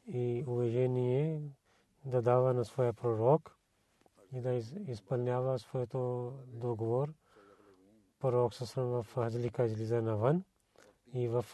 и 0.07 0.45
уважение 0.47 1.43
да 2.05 2.23
дава 2.23 2.55
на 2.55 2.65
своя 2.65 2.93
пророк 2.93 3.57
и 4.33 4.41
да 4.41 4.53
изпълнява 4.87 5.59
своето 5.59 6.33
договор. 6.47 7.13
Пророк 8.21 8.55
със 8.55 8.75
в 8.75 9.07
Хаджлика 9.15 9.65
излиза 9.65 10.03
навън 10.03 10.45
и 11.15 11.29
в 11.29 11.45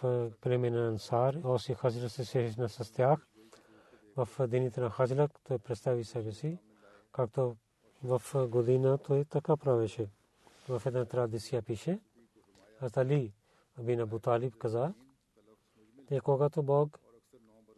племе 0.41 0.71
на 0.71 0.89
Ансар, 0.89 1.35
Оси 1.45 1.75
Хазра 1.75 2.09
се 2.09 2.25
срещна 2.25 2.69
с 2.69 2.93
тях. 2.93 3.27
В 4.17 4.49
дените 4.49 4.81
на 4.81 4.91
Хаджлак 4.91 5.31
той 5.45 5.59
представи 5.59 6.05
себе 6.05 6.33
си, 6.33 6.59
както 7.13 7.57
в 8.03 8.23
година 8.49 8.99
той 8.99 9.25
така 9.25 9.57
правеше. 9.57 10.11
В 10.69 10.83
една 10.87 11.05
традиция 11.05 11.63
пише, 11.63 12.01
Атали 12.81 13.33
бин 13.81 14.01
Абу 14.01 14.19
Талиб 14.19 14.57
каза, 14.57 14.95
те 16.07 16.21
когато 16.21 16.63
Бог 16.63 17.01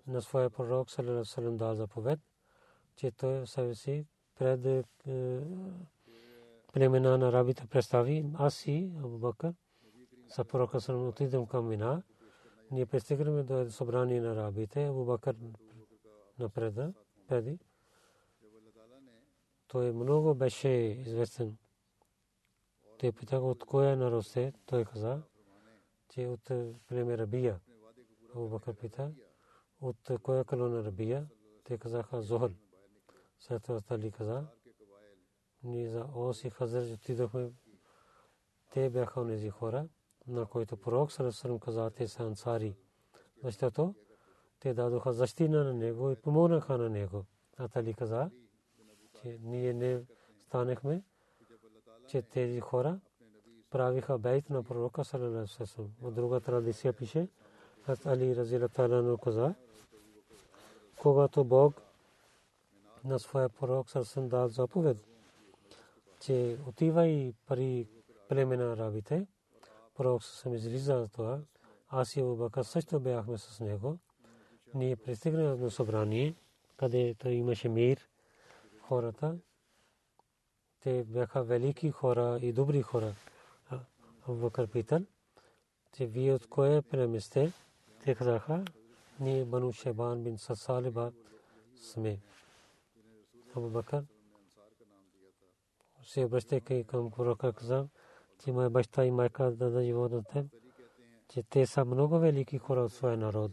на 0.07 0.23
своя 0.23 0.51
пророк 0.51 0.91
салам 1.25 1.57
дал 1.57 1.75
заповед, 1.75 2.21
че 2.97 3.11
той 3.11 3.47
себе 3.47 3.75
си 3.75 4.07
пред 4.39 4.61
племена 6.73 7.19
на 7.19 7.29
арабите 7.29 7.67
представи, 7.67 8.27
аз 8.35 8.67
и 8.67 8.93
Абу 8.99 9.19
Бакър, 9.19 9.55
за 10.37 10.45
пророка 10.45 10.81
събрание 13.71 14.21
на 14.21 14.33
арабите, 14.33 14.85
Абу 14.85 15.05
напреда, 16.39 16.93
преди. 17.29 17.59
Той 19.69 19.93
много 19.93 20.35
беше 20.35 20.69
известен. 20.69 21.57
Те 22.99 23.13
питаха 23.13 23.45
от 23.45 23.65
коя 23.65 23.97
народ 23.97 24.27
сте, 24.27 24.53
той 24.67 24.85
каза, 24.85 25.23
че 26.09 26.27
от 26.27 26.45
племе 26.89 27.19
Рабия. 27.19 27.61
Абу 28.35 28.49
Бакър 28.49 28.75
пита, 28.75 29.13
от 29.81 30.11
коя 30.23 30.45
колона 30.45 30.85
Рабия? 30.85 31.29
Те 31.65 31.79
казаха 31.79 32.23
Зохър. 32.23 32.53
След 33.39 33.63
това 33.63 33.81
Тали 33.81 34.11
каза, 34.11 34.47
ние 35.63 35.89
за 35.89 36.07
Ос 36.15 36.45
и 36.45 36.51
Хазър 36.51 36.95
отидохме. 36.95 37.53
Те 38.71 38.91
бяха 38.91 39.21
онези 39.21 39.51
хора, 39.51 39.89
на 40.27 40.47
които 40.47 40.77
пророк 40.77 41.13
Сарасарам 41.13 41.59
каза, 41.59 41.91
те 41.91 42.09
са 42.09 42.23
ансари. 42.23 42.77
Защото 43.43 43.95
те 44.61 44.75
дадоха 44.75 45.13
защита 45.13 45.65
на 45.65 45.75
него 45.75 46.11
и 46.11 46.17
помогнаха 46.17 46.79
на 46.79 46.91
него. 46.91 47.25
А 47.57 47.69
Тали 47.69 47.95
каза, 47.95 48.31
че 49.23 49.39
ние 49.43 49.73
не 49.73 50.03
станахме, 50.47 51.03
че 52.09 52.23
тези 52.23 52.61
хора 52.61 53.01
правиха 53.71 54.19
бейт 54.19 54.51
на 54.51 54.63
пророка 54.63 55.05
Сарасарам. 55.05 55.91
От 56.03 56.15
друга 56.15 56.41
традиция 56.41 56.93
пише, 56.93 57.29
Хат 57.83 58.07
Али 58.07 58.37
Разилаталану 58.37 59.19
каза, 59.19 59.55
когато 61.01 61.45
Бог 61.45 61.83
на 63.05 63.19
своя 63.19 63.49
пророк 63.49 63.91
Сарасарам 63.91 64.29
дал 64.29 64.49
заповед, 64.49 64.97
че 66.21 66.59
отива 66.67 67.07
и 67.07 67.35
пари 67.47 67.89
племена 68.29 68.73
арабите, 68.73 69.27
пророк 69.95 70.25
съм 70.25 70.55
излиза 70.55 70.99
за 70.99 71.09
това. 71.09 71.41
Аз 71.89 72.17
и 72.17 72.21
Абубакър 72.21 72.63
също 72.63 73.01
бяхме 73.01 73.39
с 73.39 73.61
него. 73.61 73.99
Ние 74.75 74.97
пристигнахме 74.97 75.65
на 75.65 75.71
събрание, 75.71 76.35
където 76.77 77.29
имаше 77.29 77.69
мир. 77.69 78.09
Хората, 78.81 79.39
те 80.81 81.05
бяха 81.05 81.43
велики 81.45 81.91
хора 81.91 82.39
и 82.43 82.53
добри 82.53 82.83
хора. 82.83 83.15
Абубакър 84.29 84.67
питал, 84.67 85.01
че 85.93 86.07
вие 86.07 86.35
от 86.35 86.47
кое 86.47 86.83
племе? 86.83 87.19
Те 88.05 88.15
казаха, 88.15 88.65
ние 89.21 89.45
Бану 89.45 89.73
Шебан 89.73 90.25
бин 90.25 90.39
Сасалиба 90.39 91.13
сме. 91.77 92.19
Абубакър 93.57 94.05
се 96.03 96.25
обръщайки 96.25 96.85
към 96.85 97.11
пророка 97.11 97.53
каза, 97.53 97.89
че 98.45 98.53
моя 98.53 98.71
баща 98.71 99.05
и 99.05 99.11
майка 99.11 99.51
даде 99.51 99.85
живот 99.85 100.13
на 100.13 100.25
теб, 100.25 100.47
че 101.29 101.43
те 101.43 101.67
са 101.67 101.85
много 101.85 102.19
велики 102.19 102.59
хора 102.59 102.81
от 102.81 102.93
своя 102.93 103.17
народ. 103.17 103.53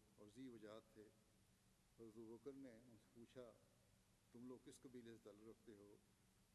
اور 0.21 0.29
زی 0.29 0.49
وجات 0.49 0.93
تھے۔ 0.93 1.09
حضرت 1.99 2.15
بکر 2.15 2.53
نے 2.53 2.69
ان 2.69 2.97
سے 2.97 3.09
پوچھا، 3.13 3.51
تم 4.31 4.47
لوگ 4.47 4.59
کس 4.65 4.81
قبیلے 4.81 5.11
سے 5.11 5.23
تعلق 5.23 5.47
رکھتے 5.47 5.71
ہو؟ 5.71 5.97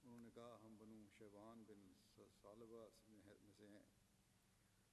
انہوں 0.04 0.18
نے 0.18 0.30
کہا، 0.34 0.58
ہم 0.62 0.76
بنو 0.76 1.06
شیبان 1.18 1.64
بن 1.66 1.94
صالبہ 2.42 2.88
میں 3.08 3.20
سے 3.58 3.66
ہیں۔ 3.68 3.82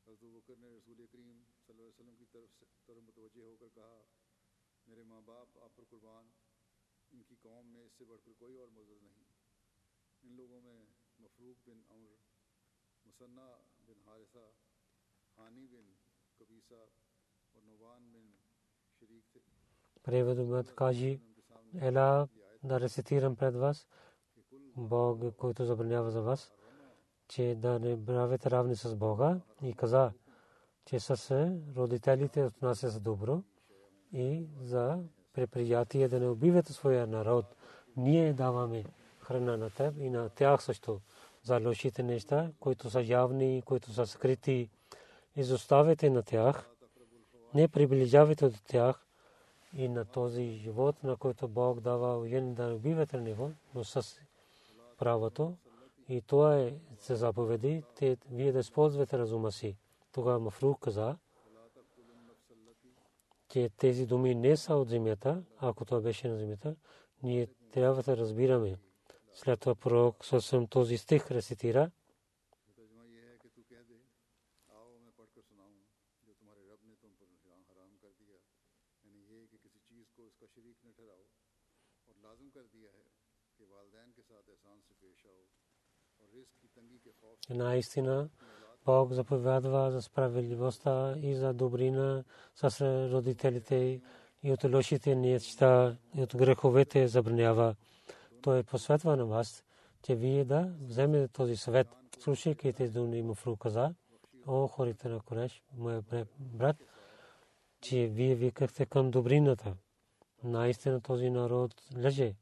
حضرت 0.08 0.24
بکر 0.24 0.56
نے 0.56 0.68
رسول 0.68 1.08
کریم 1.12 1.44
صلی 1.44 1.70
اللہ 1.70 1.82
علیہ 1.82 2.00
وسلم 2.00 2.16
کی 2.16 2.26
طرف 2.32 2.50
سے 2.60 2.66
طرف 2.86 3.04
متوجہ 3.04 3.42
ہو 3.42 3.58
کر 3.58 3.70
کہا، 3.74 4.02
میرے 4.88 5.04
ماں 5.04 5.22
باپ، 5.22 5.58
آپ 5.58 5.76
پر 5.76 5.84
قربان، 5.90 6.32
ان 7.12 7.24
کی 7.24 7.36
قوم 7.42 7.68
میں 7.68 7.82
اس 7.82 7.92
سے 7.98 8.06
بڑھ 8.06 8.22
کر 8.26 8.32
کوئی 8.34 8.56
اور 8.56 8.68
مزد 8.68 9.04
نہیں۔ 9.04 9.24
ان 10.24 10.34
لوگوں 10.34 10.62
میں 10.62 10.86
مفروق 11.20 11.70
بن 11.70 11.82
عمر، 11.90 12.16
مسنہ 13.06 13.62
بن 13.86 14.02
حارثہ، 14.02 14.52
حانی 15.38 15.68
بن 15.68 15.94
کبیسہ 16.38 16.90
اور 17.52 17.62
نوان 17.62 18.12
بن 18.12 18.43
Преводът 20.04 20.76
кажи, 20.76 21.20
ела 21.82 22.28
да 22.64 22.80
рецитирам 22.80 23.36
пред 23.36 23.56
вас, 23.56 23.88
Бог, 24.76 25.36
който 25.38 25.66
забранява 25.66 26.12
за 26.12 26.22
вас, 26.22 26.54
че 27.28 27.56
да 27.58 27.80
не 27.80 28.06
правите 28.06 28.52
равни 28.52 28.76
с 28.76 28.96
Бога 28.96 29.40
и 29.62 29.74
каза, 29.74 30.12
че 30.86 31.00
с 31.00 31.32
родителите 31.76 32.44
отнася 32.44 32.90
за 32.90 33.00
добро 33.00 33.44
и 34.14 34.48
за 34.62 35.00
предприятие 35.34 36.08
да 36.08 36.20
не 36.20 36.28
убивате 36.28 36.74
своя 36.74 37.08
народ. 37.08 37.46
Ние 37.98 38.34
даваме 38.34 38.86
храна 39.20 39.58
на 39.58 39.70
теб 39.70 39.98
и 39.98 40.10
на 40.10 40.30
тях 40.30 40.64
също 40.64 41.02
за 41.44 41.60
лошите 41.60 42.04
неща, 42.04 42.52
които 42.60 42.90
са 42.90 43.02
явни, 43.02 43.64
които 43.66 43.94
са 43.94 44.08
скрити. 44.08 44.70
Изоставете 45.36 46.10
на 46.10 46.24
тях, 46.24 46.70
не 47.56 47.68
приближавайте 47.68 48.46
от 48.46 48.64
тях 48.64 49.06
и 49.78 49.88
на 49.88 50.06
този 50.06 50.44
живот, 50.44 51.04
на 51.04 51.18
който 51.18 51.48
Бог 51.48 51.80
дава 51.80 52.18
уен 52.18 52.54
да 52.54 52.74
убивате 52.74 53.18
него, 53.18 53.52
но 53.76 53.84
с 53.84 54.20
правото. 54.98 55.58
И 56.10 56.22
това 56.22 56.60
е 56.60 56.74
за 57.00 57.16
заповеди, 57.16 57.84
те, 57.96 58.18
вие 58.32 58.52
да 58.52 58.60
използвате 58.60 59.18
разума 59.18 59.52
си. 59.52 59.78
Тогава 60.12 60.40
Мафрух 60.40 60.80
каза, 60.80 61.18
че 63.50 63.70
тези 63.78 64.06
думи 64.06 64.36
не 64.36 64.58
са 64.58 64.76
от 64.76 64.90
земята, 64.90 65.44
ако 65.58 65.86
това 65.86 66.02
беше 66.02 66.28
на 66.28 66.38
земята, 66.38 66.76
ние 67.24 67.48
трябва 67.72 68.04
да 68.04 68.18
разбираме. 68.18 68.76
След 69.34 69.60
това 69.60 69.76
пророк 69.76 70.26
съвсем 70.26 70.68
този 70.68 70.98
стих 70.98 71.32
рецитира. 71.32 71.92
Наистина, 87.54 88.30
Бог 88.86 89.14
заповядва 89.14 89.92
за 89.92 90.02
справедливостта 90.02 91.16
и 91.22 91.36
за 91.36 91.54
добрина 91.54 92.24
с 92.56 92.82
родителите 93.12 94.02
и 94.44 94.52
от 94.52 94.64
лошите 94.64 95.16
неща 95.16 95.98
и 96.16 96.22
от 96.22 96.36
греховете 96.36 97.08
забранява. 97.08 97.76
Той 98.42 98.64
посветва 98.64 99.18
на 99.18 99.26
вас, 99.26 99.64
че 100.04 100.16
вие 100.16 100.46
да 100.46 100.74
вземете 100.82 101.28
този 101.28 101.56
съвет. 101.56 101.88
Слушайки 102.20 102.74
тези 102.74 102.94
думи 102.94 103.22
му 103.22 103.36
каза, 103.60 103.94
о 104.48 104.68
хорите 104.68 105.10
на 105.10 105.20
Кореш, 105.20 105.64
моя 105.78 106.04
брат, 106.40 106.76
че 107.82 108.08
вие 108.08 108.36
викахте 108.36 108.86
към 108.86 109.12
добрината. 109.12 109.76
Наистина 110.44 111.02
този 111.02 111.30
народ 111.30 111.74
лъже, 112.04 112.36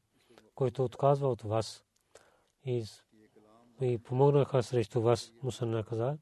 който 0.54 0.84
отказва 0.84 1.28
от 1.28 1.42
вас 1.42 1.84
и, 2.64 2.84
и 3.82 3.98
помогнаха 3.98 4.62
срещу 4.62 5.00
вас, 5.00 5.32
Мусана 5.42 5.84
каза. 5.84 6.18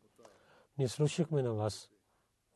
Ние 0.79 0.89
слушахме 0.89 1.43
на 1.43 1.55
вас, 1.55 1.91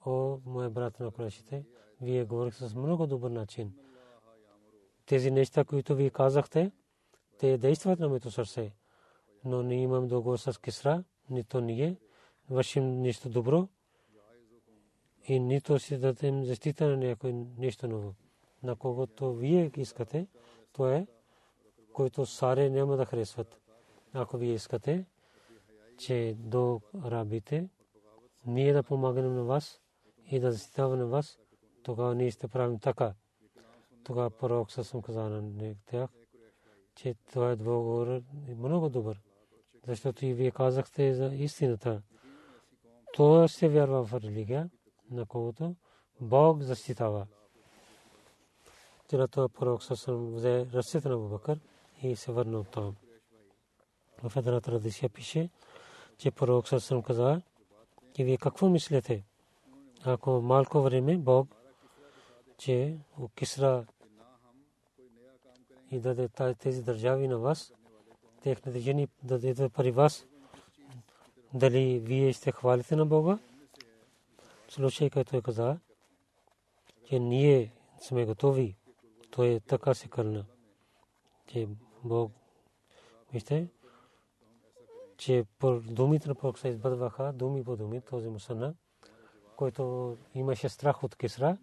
о 0.06 0.38
моя 0.46 0.70
брат 0.70 1.00
на 1.00 1.10
Корешите, 1.10 1.64
вие 2.00 2.24
говорихте 2.24 2.68
с 2.68 2.74
много 2.74 3.06
добър 3.06 3.30
начин. 3.30 3.74
Тези 5.06 5.30
неща, 5.30 5.64
които 5.64 5.94
вие 5.94 6.10
казахте, 6.10 6.72
те 7.38 7.58
действат 7.58 7.98
на 7.98 8.08
моето 8.08 8.30
сърце. 8.30 8.72
Но 9.44 9.62
не 9.62 9.82
имам 9.82 10.08
договор 10.08 10.38
с 10.38 10.60
Кисра, 10.60 11.04
нито 11.30 11.60
ние. 11.60 11.96
Вършим 12.50 13.00
нещо 13.00 13.28
добро. 13.28 13.68
и 15.28 15.40
нито 15.40 15.78
си 15.78 15.98
дадем 15.98 16.44
защита 16.44 16.88
на 16.88 16.96
някой 16.96 17.32
нещо 17.58 17.88
ново. 17.88 18.14
На 18.62 18.76
когото 18.76 19.34
вие 19.34 19.70
искате, 19.76 20.26
то 20.72 20.88
е, 20.88 21.06
който 21.92 22.26
саре 22.26 22.70
няма 22.70 22.96
да 22.96 23.04
харесват. 23.04 23.63
Ако 24.14 24.36
вие 24.36 24.54
искате, 24.54 25.04
че 25.98 26.36
до 26.38 26.80
рабите, 27.04 27.68
ние 28.46 28.72
да 28.72 28.82
помагаме 28.82 29.28
на 29.28 29.44
вас 29.44 29.80
и 30.30 30.40
да 30.40 30.52
защитаваме 30.52 31.04
вас, 31.04 31.38
тогава 31.82 32.14
ние 32.14 32.30
ще 32.30 32.48
правим 32.48 32.78
така. 32.78 33.14
Тогава 34.04 34.30
пророк 34.30 34.72
съм 34.72 35.02
казал 35.02 35.28
на 35.28 35.74
тях, 35.86 36.10
че 36.94 37.14
това 37.32 37.50
е 37.50 37.56
договор 37.56 38.20
много 38.48 38.88
добър. 38.88 39.20
Защото 39.86 40.26
и 40.26 40.34
вие 40.34 40.50
казахте 40.50 41.14
за 41.14 41.26
истината. 41.26 42.02
Това 43.12 43.48
се 43.48 43.68
вярва 43.68 44.04
в 44.04 44.14
религия, 44.14 44.70
на 45.10 45.26
когото 45.26 45.74
Бог 46.20 46.62
защитава. 46.62 47.26
Тирата 49.08 49.48
пророк 49.48 49.82
съм 49.82 50.34
взе 50.34 50.66
ръцете 50.72 51.08
на 51.08 51.16
Бубакър 51.16 51.60
и 52.02 52.16
се 52.16 52.32
върна 52.32 52.58
от 52.58 52.68
там. 52.68 52.96
В 54.24 54.36
една 54.36 54.60
традиция 54.60 55.08
пише, 55.08 55.50
че 56.18 56.30
пророк 56.30 56.68
съм 56.68 57.02
каза, 57.02 57.42
и 58.18 58.24
вие 58.24 58.36
какво 58.36 58.68
мислите? 58.68 59.24
Ако 60.04 60.40
малко 60.40 60.82
време 60.82 61.16
Бог, 61.16 61.48
че 62.58 62.98
Кисра 63.34 63.86
и 65.90 66.00
даде 66.00 66.28
тези 66.58 66.82
държави 66.82 67.28
на 67.28 67.38
вас, 67.38 67.72
техните 68.42 68.78
жени 68.78 69.08
да 69.22 69.38
дадат 69.38 69.72
пари 69.72 69.90
вас, 69.90 70.26
дали 71.54 71.98
вие 71.98 72.32
ще 72.32 72.52
хвалите 72.52 72.96
на 72.96 73.06
Бога? 73.06 73.38
Случай, 74.68 75.10
който 75.10 75.36
е 75.36 75.42
каза, 75.42 75.78
че 77.08 77.18
ние 77.18 77.72
сме 78.00 78.24
готови. 78.24 78.76
Той 79.30 79.48
е 79.48 79.60
така 79.60 79.94
се 79.94 80.08
кърна, 80.08 80.44
че 81.46 81.68
Бог, 82.04 82.32
вижте, 83.32 83.68
че 85.16 85.44
думите 85.90 86.28
на 86.28 86.34
пророка 86.34 86.60
се 86.60 86.68
избъдваха, 86.68 87.32
думи 87.32 87.64
по 87.64 87.76
думи, 87.76 88.00
този 88.00 88.28
мусана, 88.28 88.74
който 89.56 90.16
имаше 90.34 90.68
страх 90.68 91.04
от 91.04 91.16
Кисра, 91.16 91.58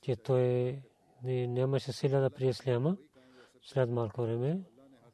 че 0.00 0.16
той 0.16 0.82
нямаше 1.24 1.92
сила 1.92 2.20
да 2.20 2.30
прие 2.30 2.50
Исляма 2.50 2.96
след 3.62 3.90
малко 3.90 4.22
време, 4.22 4.62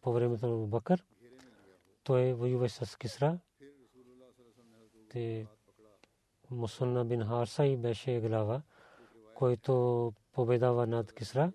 по 0.01 0.13
времето 0.13 0.47
на 0.47 0.67
Бакър, 0.67 1.05
той 2.05 2.33
воюваше 2.33 2.85
с 2.87 2.97
Кисра. 2.97 3.39
Те 5.11 5.47
Мусанна 6.51 7.05
бин 7.05 7.25
Харса 7.25 7.67
и 7.67 7.77
беше 7.77 8.21
глава, 8.21 8.63
който 9.35 10.13
победава 10.33 10.87
над 10.87 11.13
Кисра 11.13 11.53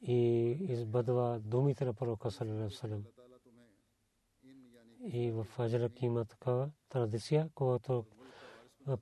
и 0.00 0.50
избъдва 0.60 1.40
думите 1.44 1.84
на 1.84 1.94
пророка 1.94 2.30
саллалаху 2.30 2.70
и 5.12 5.30
в 5.30 5.46
Аджрак 5.58 6.02
има 6.02 6.24
такава 6.24 6.70
традиция, 6.88 7.50
когато 7.54 8.04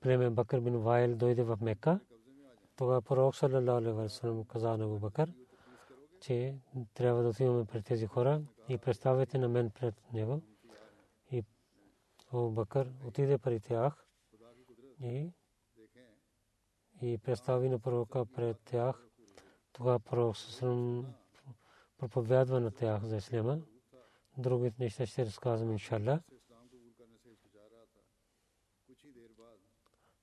племе 0.01 0.29
Бакър 0.29 0.59
бин 0.59 0.77
Вайл 0.77 1.15
дойде 1.15 1.43
в 1.43 1.57
Мека, 1.61 1.99
тогава 2.75 3.01
пророк 3.01 3.35
саллалаху 3.35 3.99
алейхи 3.99 4.47
каза 4.47 4.77
на 4.77 4.87
Бакър, 4.87 5.33
че 6.21 6.55
трябва 6.93 7.23
да 7.23 7.29
отиваме 7.29 7.65
пред 7.65 7.85
тези 7.85 8.05
хора 8.05 8.41
и 8.69 8.77
представете 8.77 9.37
на 9.37 9.49
мен 9.49 9.69
пред 9.69 9.95
него. 10.13 10.41
И 11.31 11.43
О 12.33 12.49
Бакър 12.49 12.91
отиде 13.07 13.37
при 13.37 13.59
тях 13.59 14.05
и, 15.01 15.31
и 17.01 17.17
представи 17.17 17.69
на 17.69 17.79
пророка 17.79 18.25
пред 18.25 18.57
тях. 18.65 19.07
Тогава 19.73 19.99
пророк 19.99 20.35
проповядва 21.97 22.59
на 22.59 22.71
тях 22.71 23.03
за 23.03 23.17
ислама. 23.17 23.59
Другите 24.37 24.83
неща 24.83 25.05
ще 25.05 25.25
разказвам, 25.25 25.71
иншалла. 25.71 26.19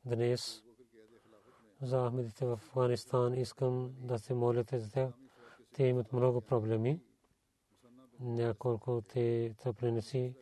Днес 0.04 0.62
за 1.82 2.06
Ахмедите 2.06 2.46
в 2.46 2.52
Афганистан 2.52 3.34
искам 3.34 3.94
да 3.98 4.18
се 4.18 4.34
молите 4.34 4.78
за 4.78 4.90
тях. 4.90 5.12
Те 5.72 5.84
имат 5.84 6.12
много 6.12 6.40
проблеми. 6.40 7.00
Няколко 8.20 9.02
те 9.08 9.54
принеси 9.80 10.34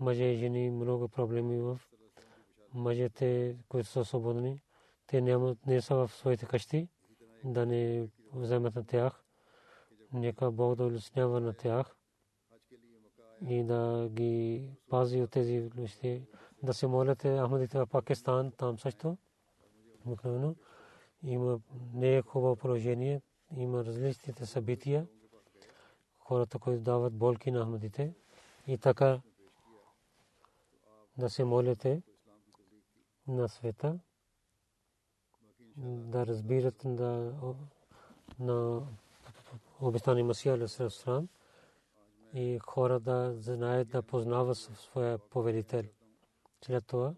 мъже 0.00 0.24
и 0.24 0.36
жени 0.36 0.70
много 0.70 1.08
проблеми 1.08 1.60
в 1.60 1.80
мъжете, 2.74 3.58
които 3.68 3.88
са 3.88 4.04
свободни. 4.04 4.62
Те 5.06 5.20
нямат, 5.20 5.66
не 5.66 5.80
са 5.80 5.94
в 5.94 6.08
своите 6.08 6.46
къщи, 6.46 6.88
да 7.44 7.66
не 7.66 8.08
вземат 8.32 8.74
на 8.74 8.86
тях. 8.86 9.24
Нека 10.12 10.50
Бог 10.50 10.74
да 10.74 10.84
улеснява 10.84 11.40
на 11.40 11.54
тях 11.54 11.96
и 13.48 13.64
да 13.64 14.08
ги 14.12 14.70
пази 14.88 15.22
от 15.22 15.30
тези 15.30 15.70
лъжи. 15.78 16.22
Да 16.62 16.74
се 16.74 16.86
молите 16.86 17.38
Ахмадите 17.38 17.78
в 17.78 17.86
Пакистан, 17.86 18.52
там 18.52 18.78
също. 18.78 19.16
Има 21.22 21.60
не 21.94 22.16
е 22.16 22.22
хубаво 22.22 22.56
положение 22.56 23.20
има 23.56 23.84
различните 23.84 24.46
събития, 24.46 25.06
хората, 26.18 26.58
които 26.58 26.82
дават 26.82 27.14
болки 27.14 27.50
на 27.50 27.64
Ахмадите 27.64 28.14
и 28.66 28.78
така 28.78 29.20
да 31.18 31.30
се 31.30 31.44
молите 31.44 32.02
на 33.28 33.48
света, 33.48 33.98
да 35.76 36.26
разбират 36.26 36.82
да, 36.84 37.32
на 38.38 38.82
обещани 39.80 40.22
Масия 40.22 40.54
Алисалам 40.54 41.28
и 42.34 42.58
хора 42.58 43.00
да 43.00 43.34
знаят 43.36 43.88
да 43.88 44.02
познават 44.02 44.56
своя 44.56 45.18
повелител. 45.18 45.82
След 46.64 46.86
това 46.86 47.14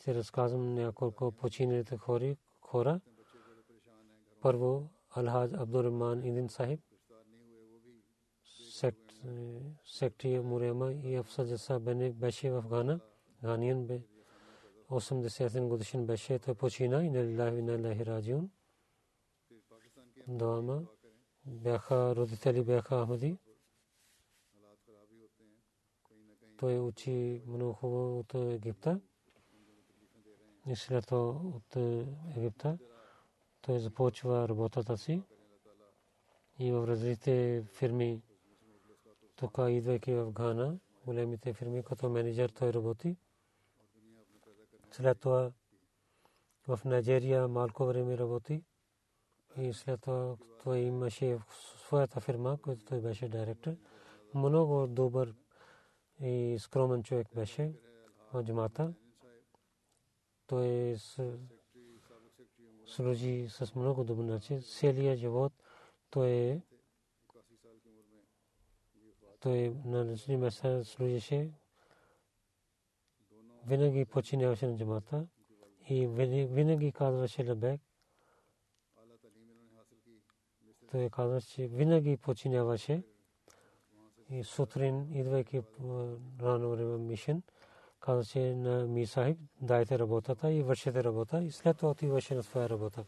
ще 0.00 0.14
разказвам 0.14 0.74
няколко 0.74 1.32
починалите 1.32 1.96
хора, 2.60 3.00
първо 4.40 4.90
Алхаз 5.10 5.52
Абдуррахман 5.52 6.24
Идин 6.24 6.48
Сахиб, 6.48 6.80
секти 9.84 10.38
Мурема 10.38 10.92
и 10.92 11.16
Афсад 11.16 11.48
Джаса 11.48 11.80
Бене 11.80 12.12
беше 12.12 12.50
в 12.50 12.64
Гана. 12.68 13.00
Ганиен 13.42 13.86
бе 13.86 14.02
80 14.90 15.68
годишен 15.68 16.06
беше. 16.06 16.38
Той 16.38 16.54
почина 16.54 17.04
и 17.04 17.10
налилахи 17.10 17.62
налилахи 17.62 18.06
раджиун. 18.06 18.50
Двама 20.28 20.82
бяха 21.46 22.16
родители 22.16 22.64
бяха 22.64 23.02
Ахмади. 23.02 23.38
Той 26.56 26.78
учи 26.78 27.42
много 27.46 27.72
хубаво 27.72 28.18
от 28.18 28.34
Египта. 28.34 29.00
И 30.66 30.76
след 30.76 31.06
това 31.06 31.28
от 31.28 31.76
Египта 32.36 32.78
той 33.60 33.78
започва 33.78 34.48
работата 34.48 34.98
си 34.98 35.22
и 36.58 36.72
в 36.72 36.86
различните 36.86 37.64
фирми, 37.72 38.22
тук 39.36 39.58
идвайки 39.58 40.14
в 40.14 40.32
Гана, 40.32 40.78
големите 41.06 41.52
фирми, 41.52 41.82
като 41.82 42.10
менеджер 42.10 42.48
той 42.48 42.72
работи. 42.72 43.16
След 44.90 45.20
това 45.20 45.52
в 46.68 46.80
Найджерия 46.84 47.48
малко 47.48 47.86
време 47.86 48.18
работи 48.18 48.62
и 49.58 49.72
след 49.72 50.00
това 50.00 50.36
той 50.64 50.78
имаше 50.78 51.38
своята 51.86 52.20
фирма, 52.20 52.58
която 52.62 52.84
той 52.84 53.00
беше 53.00 53.28
директор. 53.28 53.72
Много 54.34 54.86
добър 54.86 55.34
и 56.20 56.56
скромен 56.60 57.02
човек 57.02 57.26
беше 57.34 57.72
в 58.32 58.42
джамата. 58.42 58.94
Той 60.46 60.96
служи 62.86 63.46
с 63.48 63.74
много 63.74 64.04
добър 64.04 64.24
начин. 64.24 64.62
Целият 64.62 65.18
живот 65.18 65.52
той 66.10 66.30
е 66.30 66.60
той 69.40 69.76
на 69.84 70.04
различни 70.04 70.36
места 70.36 70.84
служише. 70.84 71.50
Винаги 73.66 74.04
починяваше 74.04 74.66
на 74.66 74.76
джамата 74.76 75.26
и 75.88 76.06
винаги 76.46 76.92
казваше 76.92 77.48
лабек. 77.48 77.80
Той 80.90 81.10
казваше, 81.10 81.48
че 81.48 81.66
винаги 81.66 82.16
починяваше 82.16 83.02
и 84.30 84.44
сутрин, 84.44 85.12
идвайки 85.12 85.62
рано 86.40 86.70
време 86.70 86.98
мишен, 86.98 87.42
казаше 88.00 88.54
на 88.54 88.86
ми 88.86 89.06
сахиб, 89.06 89.38
дайте 89.60 89.98
работата 89.98 90.52
и 90.52 90.62
вършете 90.62 91.04
работа 91.04 91.42
и 91.42 91.50
след 91.50 91.76
това 91.76 91.90
отиваше 91.90 92.34
на 92.34 92.42
своя 92.42 92.68
работа. 92.68 93.04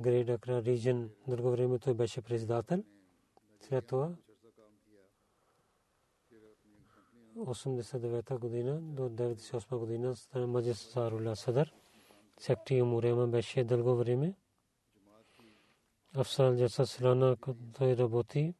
Грейд 0.00 0.28
Акра 0.28 0.62
Риджен, 0.62 1.10
друго 1.28 1.50
време 1.50 1.78
той 1.78 1.94
беше 1.94 2.22
председател. 2.22 2.84
След 3.60 3.86
това 3.86 4.14
89 7.36 8.38
година 8.38 8.80
до 8.80 9.02
98 9.02 9.78
година 9.78 10.14
Маджис 10.34 10.94
Зарула 10.94 11.36
Садар. 11.36 11.72
Секти 12.38 12.82
Мурема 12.82 13.26
беше 13.26 13.64
дълго 13.64 13.96
време. 13.96 14.34
Афсал 16.16 16.56
Джаса 16.56 16.86
Силана 16.86 17.36
той 17.78 17.96
работи 17.96 18.54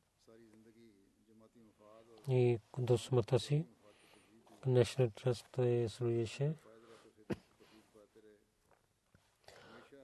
и 2.29 2.59
до 2.79 2.99
смъртта 2.99 3.39
си 3.39 3.67
National 4.67 5.11
Trust 5.11 5.47
той 5.53 5.89
служеше. 5.89 6.55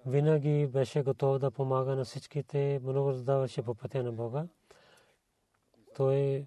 Винаги 0.06 0.66
беше 0.66 1.02
готов 1.02 1.38
да 1.38 1.50
помага 1.50 1.96
на 1.96 2.04
всичките, 2.04 2.80
много 2.82 3.08
раздаваше 3.08 3.62
по 3.62 3.74
пътя 3.74 4.02
на 4.02 4.12
Бога. 4.12 4.46
Той 5.96 6.46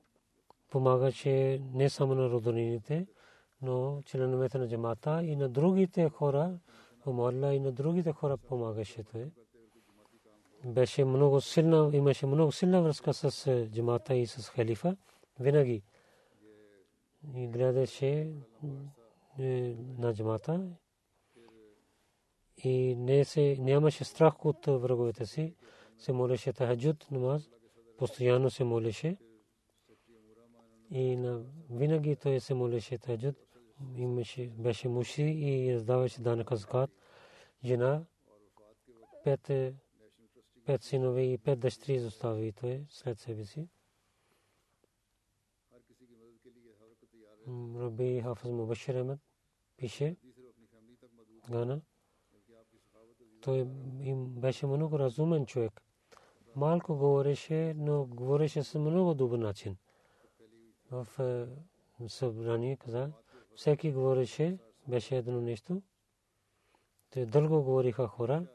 помагаше 0.69 1.61
не 1.73 1.89
само 1.89 2.15
на 2.15 2.29
роднините, 2.29 3.07
но 3.61 4.01
членовете 4.05 4.57
на 4.57 4.69
джамата 4.69 5.23
и 5.23 5.35
на 5.35 5.49
другите 5.49 6.09
хора, 6.09 6.59
Омарла 7.05 7.53
и 7.53 7.59
на 7.59 7.71
другите 7.71 8.11
хора 8.11 8.37
помагаше 8.37 9.03
той. 9.03 9.31
Беше 10.65 11.05
много 11.05 11.41
силна, 11.41 11.89
имаше 11.93 12.25
много 12.25 12.51
силна 12.51 12.81
връзка 12.81 13.13
с 13.13 13.47
е, 13.47 13.69
джамата 13.71 14.15
и 14.15 14.27
с 14.27 14.49
халифа. 14.49 14.97
Винаги 15.39 15.83
и 17.35 17.47
гледаше 17.47 18.33
е, 19.39 19.75
на 19.97 20.13
джамата 20.13 20.69
и 22.63 22.95
не 22.95 23.25
се, 23.25 23.57
нямаше 23.59 24.03
страх 24.03 24.45
от 24.45 24.65
враговете 24.65 25.25
си. 25.25 25.55
Се 25.97 26.13
молеше 26.13 26.53
тахаджуд 26.53 27.07
намаз, 27.11 27.49
постоянно 27.97 28.49
се 28.49 28.63
молеше. 28.63 29.17
И 30.91 31.15
на, 31.15 31.41
винаги 31.69 32.15
той 32.15 32.39
се 32.39 32.53
молеше 32.53 32.97
таджуд. 32.97 33.35
Имаше, 33.95 34.47
беше 34.47 34.87
муши 34.87 35.23
и 35.23 35.73
раздаваше 35.73 36.21
данъка 36.21 36.55
закат. 36.55 36.89
Жена, 37.63 38.03
пет, 39.23 39.51
пет 40.67 40.83
синове 40.83 41.21
и 41.21 41.37
пет 41.37 41.59
дъщери 41.59 41.93
изостави 41.93 42.51
той 42.51 42.85
след 42.89 43.19
себе 43.19 43.45
си. 43.45 43.67
Раби 47.75 48.21
Хафаз 48.23 48.51
Мубашир 48.51 48.95
Ахмед 48.95 49.19
пише 49.77 50.15
Гана. 51.49 51.81
Той 53.41 53.57
им 54.01 54.25
беше 54.27 54.65
много 54.65 54.99
разумен 54.99 55.45
човек. 55.45 55.81
Малко 56.55 56.95
говореше, 56.95 57.73
но 57.77 58.05
говореше 58.05 58.63
с 58.63 58.79
много 58.79 59.13
добър 59.13 59.37
начин 59.37 59.77
в 60.91 61.07
е, 61.19 61.47
събрание 62.09 62.77
каза, 62.77 63.11
всеки 63.55 63.91
говореше, 63.91 64.57
беше 64.87 65.17
едно 65.17 65.41
нещо. 65.41 65.81
Те 67.09 67.25
дълго 67.25 67.63
говориха 67.63 68.07
хора, 68.07 68.47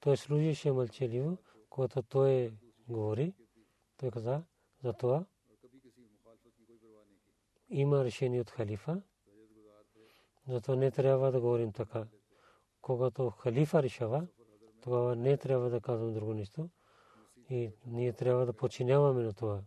той 0.00 0.16
служише 0.16 0.72
мълчаливо, 0.72 1.38
когато 1.74 2.02
той 2.02 2.54
говори. 2.88 3.34
Той 3.96 4.10
каза, 4.10 4.42
за 4.82 4.92
това 4.92 5.26
има 7.68 8.04
решение 8.04 8.40
от 8.40 8.50
халифа, 8.50 9.02
затова 10.48 10.76
не 10.76 10.90
трябва 10.90 11.32
да 11.32 11.40
говорим 11.40 11.72
така. 11.72 12.06
Когато 12.80 13.30
халифа 13.30 13.82
решава, 13.82 14.26
тогава 14.82 15.16
не 15.16 15.36
трябва 15.36 15.70
да 15.70 15.80
казвам 15.80 16.14
друго 16.14 16.34
нещо. 16.34 16.70
И 17.50 17.72
ние 17.86 18.12
трябва 18.12 18.46
да 18.46 18.52
починяваме 18.52 19.22
на 19.22 19.32
това 19.32 19.62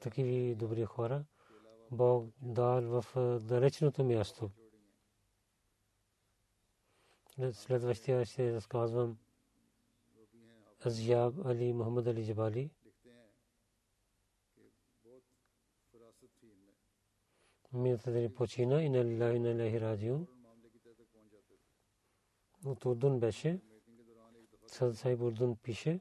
такива 0.00 0.54
добри 0.54 0.84
хора. 0.84 1.24
Бог 1.90 2.30
дал 2.42 3.00
в 3.00 3.40
далечното 3.42 4.04
място. 4.04 4.50
Следващия 7.52 8.24
ще 8.24 8.52
разказвам 8.52 9.18
Азяб 10.84 11.46
Али 11.46 11.72
Мухаммад 11.72 12.06
Али 12.06 12.26
Джабали. 12.26 12.70
Мината 17.72 18.12
дали 18.12 18.34
почина 18.34 18.82
и 18.82 18.88
на 18.88 19.04
Лилахи 19.04 19.38
на 19.38 19.64
Лахи 19.64 19.80
Раджиун. 19.80 20.26
От 22.64 22.84
Урдун 22.84 23.20
беше. 23.20 23.60
Сад 24.66 24.96
Сайб 24.96 25.20
Урдун 25.20 25.56
пише. 25.56 26.00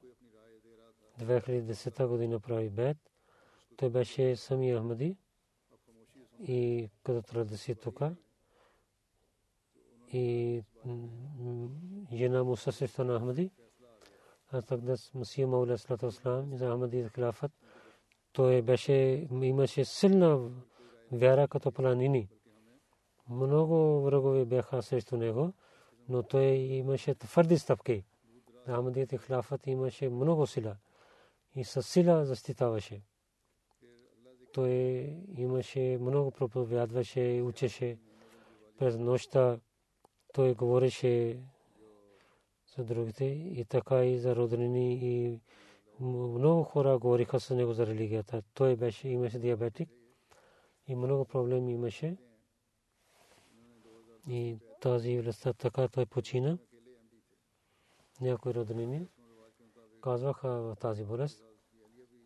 2010 1.19 2.07
година 2.07 2.39
прави 2.39 2.69
бед. 2.69 2.97
Той 3.77 3.89
беше 3.89 4.35
сами 4.35 4.75
Ахмади 4.75 5.17
и 6.39 6.89
като 7.03 7.21
традиция 7.21 7.75
тук. 7.75 8.01
И 10.13 10.61
жена 12.13 12.43
му 12.43 12.55
също 12.55 13.03
на 13.03 13.19
Ахмади. 13.19 13.51
Тогда 14.67 14.95
Масия 15.13 15.47
Мауля 15.47 15.77
Слата 15.77 16.07
Ослам 16.07 16.57
за 16.57 16.69
Ахмади 16.71 17.09
хилафът. 17.15 17.51
Той 18.33 18.61
беше, 18.61 19.27
имаше 19.31 19.85
силна 19.85 20.51
вяра 21.11 21.47
като 21.47 21.71
планини. 21.71 22.29
Много 23.29 24.01
врагове 24.01 24.45
бяха 24.45 24.81
срещу 24.81 25.17
него, 25.17 25.53
но 26.09 26.23
той 26.23 26.45
имаше 26.45 27.15
твърди 27.15 27.57
стъпки. 27.57 28.05
Ахмадият 28.67 29.25
хилафът 29.25 29.67
имаше 29.67 30.09
много 30.09 30.47
сила 30.47 30.75
и 31.55 31.63
със 31.63 31.87
сила 31.87 32.25
защитаваше 32.25 33.01
той 34.55 34.71
имаше 35.37 35.97
много 36.01 36.31
проповядваше, 36.31 37.41
учеше 37.45 37.97
през 38.77 38.97
нощта. 38.97 39.59
Той 40.33 40.53
говореше 40.53 41.39
за 42.77 42.83
другите 42.83 43.25
и 43.25 43.65
така 43.65 44.05
и 44.05 44.17
за 44.17 44.35
роднини 44.35 44.93
и 44.93 45.39
много 45.99 46.63
хора 46.63 46.99
говориха 46.99 47.39
с 47.39 47.55
него 47.55 47.73
за 47.73 47.87
религията. 47.87 48.41
Той 48.53 48.75
беше, 48.75 49.09
имаше 49.09 49.39
диабетик 49.39 49.89
и 50.87 50.95
много 50.95 51.25
проблеми 51.25 51.73
имаше. 51.73 52.17
И 54.29 54.57
тази 54.81 55.19
властта 55.19 55.53
така 55.53 55.87
той 55.87 56.05
почина. 56.05 56.57
Някои 58.21 58.53
роднини 58.53 59.07
казваха 60.01 60.49
в 60.49 60.75
тази 60.79 61.03
болест. 61.03 61.45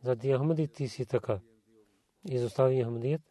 Зади 0.04 0.34
Ахмади 0.34 0.68
ти 0.68 0.88
си 0.88 1.06
така 1.06 1.40
изостави 2.26 2.84
Ахмадият, 2.84 3.22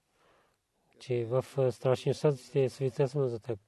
че 0.98 1.24
в 1.24 1.44
страшния 1.72 2.14
съд 2.14 2.38
ще 2.38 2.68
свидетелствам 2.68 3.28
за 3.28 3.40
теб. 3.40 3.60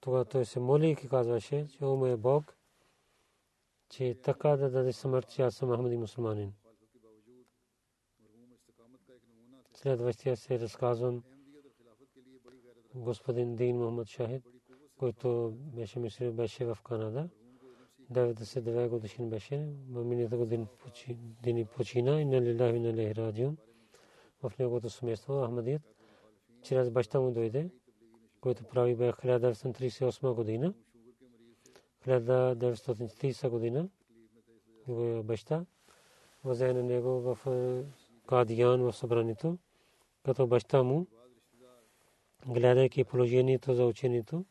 Тогава 0.00 0.24
той 0.24 0.44
се 0.44 0.60
моли 0.60 0.90
и 0.90 1.08
казваше, 1.08 1.66
че 1.68 1.84
о 1.84 1.96
мой 1.96 2.16
Бог, 2.16 2.56
че 3.88 4.14
така 4.22 4.56
да 4.56 4.70
даде 4.70 4.92
смърт, 4.92 5.28
че 5.28 5.42
аз 5.42 5.54
съм 5.54 5.74
Ахмади 5.74 5.96
мусулманин. 5.96 6.52
Следващия 9.72 10.36
се 10.36 10.60
разказвам 10.60 11.22
господин 12.94 13.56
Дин 13.56 13.76
Мухаммад 13.76 14.08
Шахид, 14.08 14.44
който 14.98 15.52
беше 15.56 15.98
мисля, 15.98 16.32
беше 16.32 16.64
в 16.64 16.78
Канада. 16.84 17.28
99 18.12 18.88
годишен 18.88 19.30
беше. 19.30 19.56
Миналата 19.88 20.36
година 20.36 20.66
почина 21.76 22.20
и 22.20 22.24
на 22.24 22.42
лилахи 22.42 22.78
на 22.78 22.94
лехи 22.94 23.50
в 24.42 24.58
неговото 24.58 24.90
семейство 24.90 25.44
Ахмадият 25.44 25.82
чрез 26.62 26.90
баща 26.90 27.20
му 27.20 27.30
дойде, 27.30 27.70
който 28.40 28.64
прави 28.64 28.94
бе 28.94 29.12
1938 29.12 30.34
година. 30.34 30.74
1930 32.06 33.48
година 33.48 33.88
неговия 34.88 35.22
баща 35.22 35.66
взе 36.44 36.72
на 36.72 36.82
него 36.82 37.20
в 37.20 37.38
Кадиян 38.26 38.82
в 38.82 38.92
събранието, 38.92 39.58
като 40.24 40.46
баща 40.46 40.82
му, 40.82 41.06
гледайки 42.46 43.04
положението 43.04 43.74
за 43.74 43.84
учението, 43.86 44.44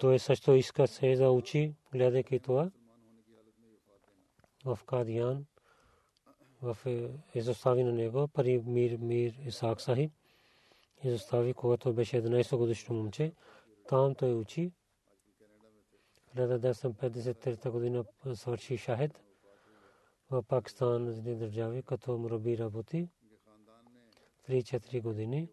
той 0.00 0.18
също 0.18 0.52
иска 0.52 0.86
се 0.86 1.16
да 1.16 1.32
гледайки 1.92 2.40
това 2.40 2.70
в 4.64 4.78
Кадиян, 4.86 5.46
в 6.62 6.76
е, 6.86 7.10
изостави 7.34 7.84
на 7.84 7.92
него, 7.92 8.28
пари 8.28 8.62
Мир 8.66 8.96
Мир 8.96 9.34
Исаак 9.46 9.80
Сахиб, 9.80 10.12
изостави, 11.04 11.54
когато 11.54 11.94
беше 11.94 12.22
11 12.22 12.56
годишно 12.56 12.94
момче, 12.94 13.32
там 13.88 14.14
той 14.14 14.34
учи. 14.34 14.72
1953 16.36 17.70
година 17.70 18.04
свърши 18.34 18.76
шахед 18.76 19.22
в 20.30 20.42
Пакистан, 20.42 21.06
различни 21.06 21.36
държави, 21.36 21.82
като 21.82 22.18
мураби 22.18 22.58
работи. 22.58 23.08
3-4 24.48 25.02
години 25.02 25.48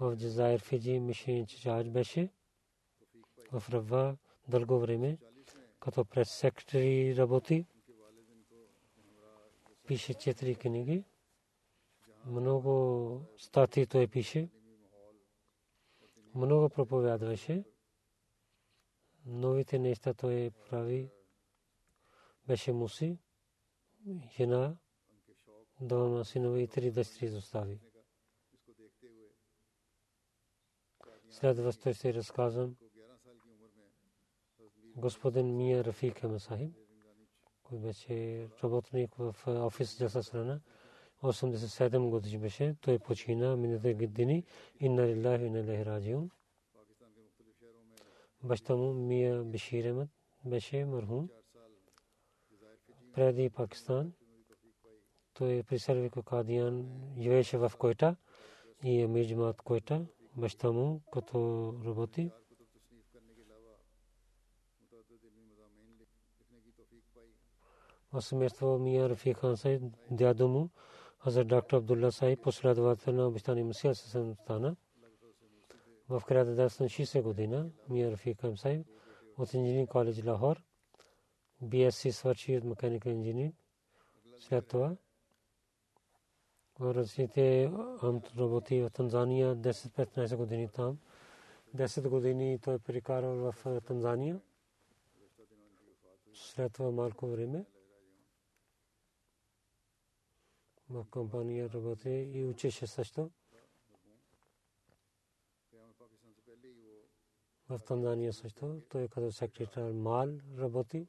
в 0.00 0.16
Джазайр 0.16 0.60
Фиджи 0.60 1.00
Мишин 1.00 1.46
Чач 1.46 1.88
беше 1.88 2.28
в 3.52 3.70
Рава 3.70 4.16
дълго 4.48 4.78
време, 4.78 5.18
като 5.80 6.04
прес 6.04 6.30
секретари 6.30 7.16
работи. 7.16 7.66
Пише 9.86 10.14
четири 10.14 10.54
книги. 10.54 11.04
Много 12.24 13.22
статии 13.36 13.86
той 13.86 14.08
пише. 14.08 14.48
Много 16.34 16.68
проповядваше. 16.68 17.64
Новите 19.26 19.78
неща 19.78 20.14
той 20.14 20.50
прави. 20.70 21.10
Беше 22.46 22.72
муси. 22.72 23.18
Жена, 24.36 24.76
двама 25.80 26.24
синове 26.24 26.60
и 26.60 26.68
три 26.68 26.90
дъщери 26.90 27.26
изостави. 27.26 27.80
Следващо 31.30 31.94
се 31.94 32.14
разказвам 32.14 32.76
господин 34.96 35.56
Мия 35.56 35.84
Рафик 35.84 36.22
Масахиб, 36.22 36.74
който 37.68 37.82
беше 37.82 38.48
работник 38.64 39.14
в 39.18 39.34
офис 39.46 39.98
Джаса 39.98 40.22
Срана. 40.22 40.60
87 41.22 42.10
годиш 42.10 42.38
беше. 42.38 42.76
Той 42.80 42.98
почина 42.98 43.56
миналите 43.56 43.94
години. 43.94 44.44
Инна 44.80 45.06
лилахи 45.06 45.44
инна 45.44 45.62
лихи 45.64 45.84
раджиун. 45.84 46.30
Баща 48.42 48.76
му 48.76 48.92
Мия 48.94 49.44
Бешир 49.44 49.84
Ахмед 49.84 50.08
беше 50.44 50.84
мархум. 50.84 51.28
Преди 53.14 53.50
Пакистан 53.50 54.12
той 55.34 55.62
при 55.62 55.78
Сервико 55.78 56.22
Кадиян 56.22 56.86
живееше 57.18 57.58
в 57.58 57.72
Койта 57.78 58.16
и 58.84 59.02
Амир 59.02 59.26
Джамат 59.26 59.62
Койта. 59.62 60.06
Баща 60.36 60.72
му 60.72 61.00
като 61.12 61.72
работи. 61.86 62.30
Семейство 68.20 68.78
Мия 68.78 69.08
Рафи 69.08 69.34
хан 69.34 69.56
Сайд, 69.56 69.82
дядо 70.10 70.48
му, 70.48 70.70
Хазар 71.18 71.44
доктор 71.44 71.76
Абдулла 71.76 72.12
Сайд, 72.12 72.42
последовател 72.42 73.14
на 73.14 73.26
обещани 73.26 73.62
Мусия 73.62 73.94
Сасан 73.94 74.34
стана. 74.34 74.76
В 76.08 76.22
1960 76.28 77.22
година 77.22 77.70
Мия 77.88 78.12
Рафи 78.12 78.34
хан 78.34 78.56
Сайд 78.56 78.86
от 79.38 79.54
инженеринг 79.54 79.90
коледж 79.90 80.24
Лахор, 80.24 80.62
BSc 81.62 82.10
свърши 82.10 82.56
от 82.56 82.64
механикал 82.64 83.10
инженеринг. 83.10 83.54
След 84.38 84.68
това 84.68 84.96
различните 86.80 87.72
работи 88.38 88.82
в 88.82 88.90
Танзания 88.90 89.56
10-15 89.56 90.36
години 90.36 90.68
там. 90.68 90.98
10 91.76 92.08
години 92.08 92.58
той 92.58 92.78
прекарал 92.78 93.52
в 93.52 93.80
Танзания. 93.80 94.40
След 96.34 96.72
това 96.72 96.90
малко 96.90 97.26
време 97.26 97.64
в 100.90 101.06
компания 101.10 101.70
работи 101.70 102.10
и 102.10 102.44
учеше 102.44 102.86
също. 102.86 103.30
В 107.68 107.78
Танзания 107.78 108.32
също. 108.32 108.82
Той 108.88 109.08
като 109.08 109.32
секретар 109.32 109.92
Мал 109.92 110.28
работи. 110.58 111.06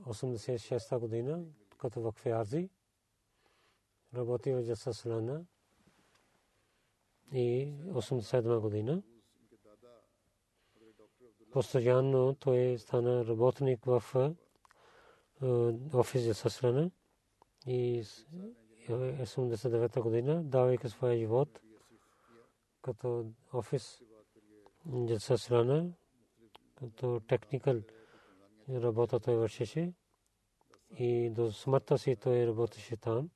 86 0.00 0.98
година 0.98 1.44
като 1.78 2.00
в 2.00 2.12
Кфиарзи 2.12 2.70
работи 4.14 4.52
в 4.52 4.64
Джаса 4.66 4.94
Салана 4.94 5.44
и 7.32 7.72
87 7.86 8.60
година. 8.60 9.02
Постоянно 11.52 12.34
той 12.34 12.78
стана 12.78 13.26
работник 13.26 13.84
в 13.84 14.02
офис 15.94 16.26
Джаса 16.26 16.50
Салана 16.50 16.90
и 17.66 18.04
89 18.88 20.00
година, 20.00 20.44
давайки 20.44 20.88
своя 20.88 21.18
живот 21.18 21.60
като 22.82 23.26
офис 23.52 24.02
Джаса 25.06 25.38
Салана, 25.38 25.92
като 26.74 27.20
техникал 27.28 27.80
работа 28.68 29.20
той 29.20 29.36
вършеше 29.36 29.92
и 30.98 31.30
до 31.30 31.52
смъртта 31.52 31.98
си 31.98 32.16
той 32.16 32.46
работеше 32.46 32.96
там. 32.96 33.30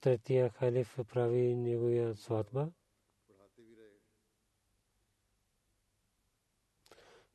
третия 0.00 0.50
халиф 0.50 0.98
прави 1.08 1.54
неговия 1.54 2.16
сватба. 2.16 2.70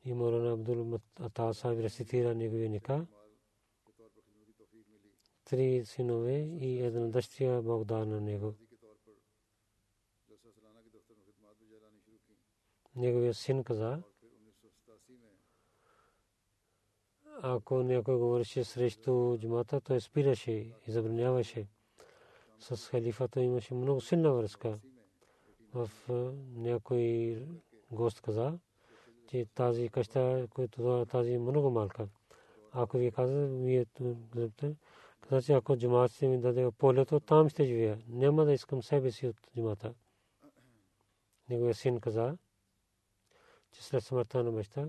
И 0.04 0.12
Морана 0.12 0.52
Абдул 0.52 0.98
Ата 1.20 1.54
Сахиб 1.54 1.80
рецитира 1.80 2.34
неговия 2.34 2.70
ника. 2.70 3.06
Три 5.44 5.84
синове 5.84 6.38
и 6.60 6.80
една 6.80 7.08
дъщеря 7.08 7.62
Бог 7.62 7.84
дар 7.84 8.06
на 8.06 8.20
него. 8.20 8.54
Неговия 12.96 13.34
син 13.34 13.64
каза, 13.64 14.02
ако 17.42 17.82
някой 17.82 18.16
говореше 18.16 18.64
срещу 18.64 19.38
джумата, 19.38 19.80
той 19.84 20.00
спираше 20.00 20.52
и 20.52 20.74
забраняваше 20.88 21.68
с 22.58 22.88
халифата 22.88 23.40
имаше 23.40 23.74
много 23.74 24.00
силна 24.00 24.34
връзка. 24.34 24.78
В 25.74 25.90
някой 26.56 27.38
гост 27.90 28.20
каза, 28.20 28.58
че 29.28 29.46
тази 29.54 29.88
къща, 29.88 30.46
която 30.50 31.06
тази 31.10 31.32
е 31.32 31.38
много 31.38 31.70
малка. 31.70 32.08
Ако 32.72 32.98
ви 32.98 33.10
каза, 33.10 33.46
вие 33.46 33.86
каза, 35.20 35.42
че 35.42 35.52
ако 35.52 35.76
джамат 35.76 36.12
ще 36.12 36.28
ми 36.28 36.40
даде 36.40 36.70
полето, 36.78 37.20
там 37.20 37.48
ще 37.48 37.64
живея. 37.64 37.98
Няма 38.08 38.44
да 38.44 38.52
искам 38.52 38.82
себе 38.82 39.10
си 39.10 39.26
от 39.26 39.36
джамата. 39.56 39.94
Неговия 41.50 41.74
син 41.74 42.00
каза, 42.00 42.38
че 43.72 43.84
след 43.84 44.04
смъртта 44.04 44.44
на 44.44 44.52
баща, 44.52 44.88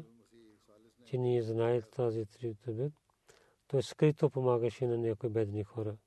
че 1.06 1.18
ние 1.18 1.42
знаем 1.42 1.82
тази 1.96 2.26
трибут, 2.26 2.94
той 3.68 3.84
скрито 3.84 4.30
помагаше 4.30 4.88
на 4.88 4.98
някои 4.98 5.30
бедни 5.30 5.64
хора 5.64 5.98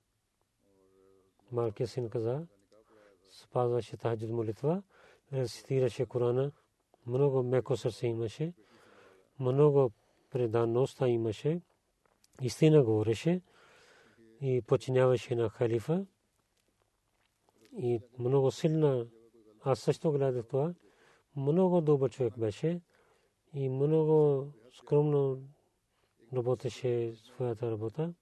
малкият 1.52 1.90
син 1.90 2.10
каза, 2.10 2.46
спазваше 3.30 3.96
тахаджуд 3.96 4.30
молитва, 4.30 4.82
рецитираше 5.32 6.06
Корана, 6.06 6.52
много 7.08 7.42
меко 7.42 7.76
сърце 7.76 8.06
имаше, 8.06 8.52
много 9.40 9.90
преданността 10.30 11.08
имаше, 11.08 11.60
истина 12.42 12.84
говореше 12.84 13.42
и 14.40 14.62
починяваше 14.66 15.34
на 15.34 15.48
халифа 15.48 16.06
и 17.72 18.00
много 18.18 18.50
силна, 18.50 19.06
аз 19.60 19.80
също 19.80 20.12
гледах 20.12 20.46
това, 20.46 20.74
много 21.36 21.80
добър 21.80 22.10
човек 22.10 22.38
беше 22.38 22.80
и 23.54 23.68
много 23.68 24.46
скромно 24.72 25.42
работеше 26.34 27.12
своята 27.16 27.70
работа 27.70 28.14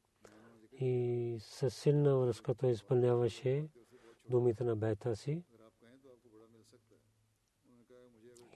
и 0.80 1.36
със 1.40 1.76
силна 1.76 2.18
връзка 2.18 2.54
той 2.54 2.70
изпълняваше 2.70 3.68
думите 4.30 4.64
на 4.64 4.76
бета 4.76 5.16
си. 5.16 5.42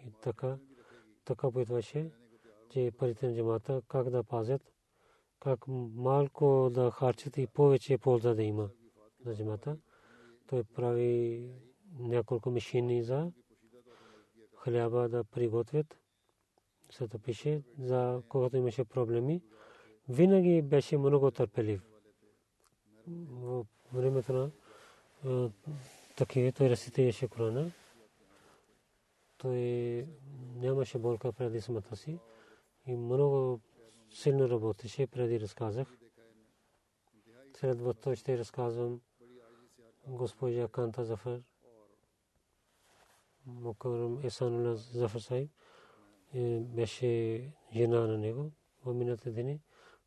И 0.07 0.10
така, 0.23 0.59
така 1.25 1.53
питваше, 1.53 2.11
че 2.71 2.93
парите 2.99 3.27
на 3.27 3.37
джамата 3.37 3.83
как 3.89 4.11
да 4.11 4.25
пазят, 4.25 4.63
как 5.41 5.65
малко 5.95 6.71
да 6.73 6.91
харчат 6.91 7.37
и 7.37 7.47
повече 7.47 7.99
полза 7.99 8.35
да 8.35 8.43
има 8.43 8.71
за 9.25 9.37
джамата. 9.37 9.77
Той 10.47 10.65
прави 10.65 11.45
няколко 11.99 12.51
машини 12.51 13.03
за 13.03 13.33
хляба 14.57 15.09
да 15.09 15.25
приготвят. 15.25 15.97
Се 16.91 17.09
пише, 17.09 17.63
за 17.79 18.23
когато 18.29 18.57
имаше 18.57 18.85
проблеми. 18.85 19.43
Винаги 20.09 20.63
беше 20.63 20.99
много 20.99 21.31
търпелив 21.31 21.83
в 23.07 23.67
времето 23.93 24.51
на 25.25 25.51
такива 26.17 26.53
той 26.53 26.71
рецитираше 26.71 27.29
Корана. 27.29 27.71
Той 29.41 30.07
нямаше 30.55 30.99
болка 30.99 31.33
преди 31.33 31.61
смъртта 31.61 31.97
си 31.97 32.19
и 32.87 32.97
много 32.97 33.61
силно 34.11 34.49
работеше 34.49 35.07
преди 35.07 35.41
разказах. 35.41 35.99
След 37.57 37.79
това 37.79 38.17
ще 38.17 38.39
разказвам 38.39 39.01
госпожа 40.07 40.69
Канта 40.69 41.05
Зафар, 41.05 41.41
Мукарам 43.47 44.21
Есанула 44.25 44.77
Зафар 44.77 45.21
Сайб, 45.21 45.51
беше 46.61 47.53
жена 47.73 48.01
на 48.07 48.19
него 48.19 48.53
в 48.85 48.95
миналите 48.95 49.31
дни. 49.31 49.61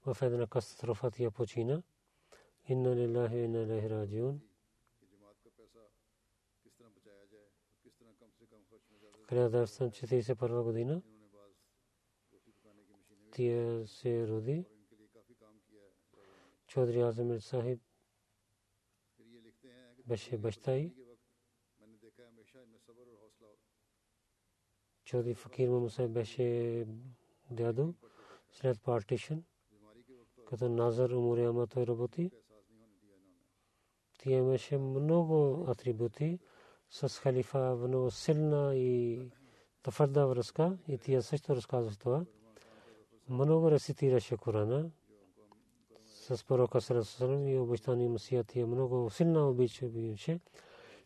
В 0.05 0.17
една 0.21 0.47
катастрофа 0.47 1.11
тя 1.11 1.31
почина. 1.31 1.84
inna 2.67 2.95
lillahi 2.95 3.36
wa 3.36 3.45
inna 3.45 3.63
ilaihi 3.63 4.39
1941 9.28 10.63
година 10.63 11.01
тя 13.36 13.88
се 13.88 14.28
роди. 14.28 14.65
Чодри 16.67 17.01
Азамир 17.01 17.39
Сахиб 17.39 17.82
беше 20.05 20.38
баща 20.38 20.76
й. 20.76 20.95
Чодри 25.03 25.34
Факир 25.34 25.69
Мамусай 25.69 26.07
беше 26.07 26.88
дядо 27.51 27.93
след 28.51 28.82
партишън, 28.84 29.43
като 30.47 30.69
Назар 30.69 31.09
Умуряма 31.09 31.67
той 31.67 31.88
работи. 31.88 32.32
Тя 34.17 34.32
имаше 34.32 34.78
много 34.78 35.65
атрибути 35.69 36.39
с 36.93 37.09
халифа, 37.09 37.75
много 37.75 38.11
силна 38.11 38.75
и 38.75 39.19
твърда 39.83 40.25
връзка 40.25 40.77
и 40.87 40.97
тя 40.97 41.21
също 41.21 41.55
разказва 41.55 41.95
това. 41.99 42.25
Много 43.29 43.71
рецитираше 43.71 44.37
Корана 44.37 44.91
с 46.05 46.45
пророка 46.45 46.81
Сарасалам 46.81 47.47
и 47.47 47.57
обещани 47.57 48.07
Масия. 48.07 48.43
Тя 48.43 48.65
много 48.65 49.09
силна 49.09 49.49
обичаше 49.49 50.39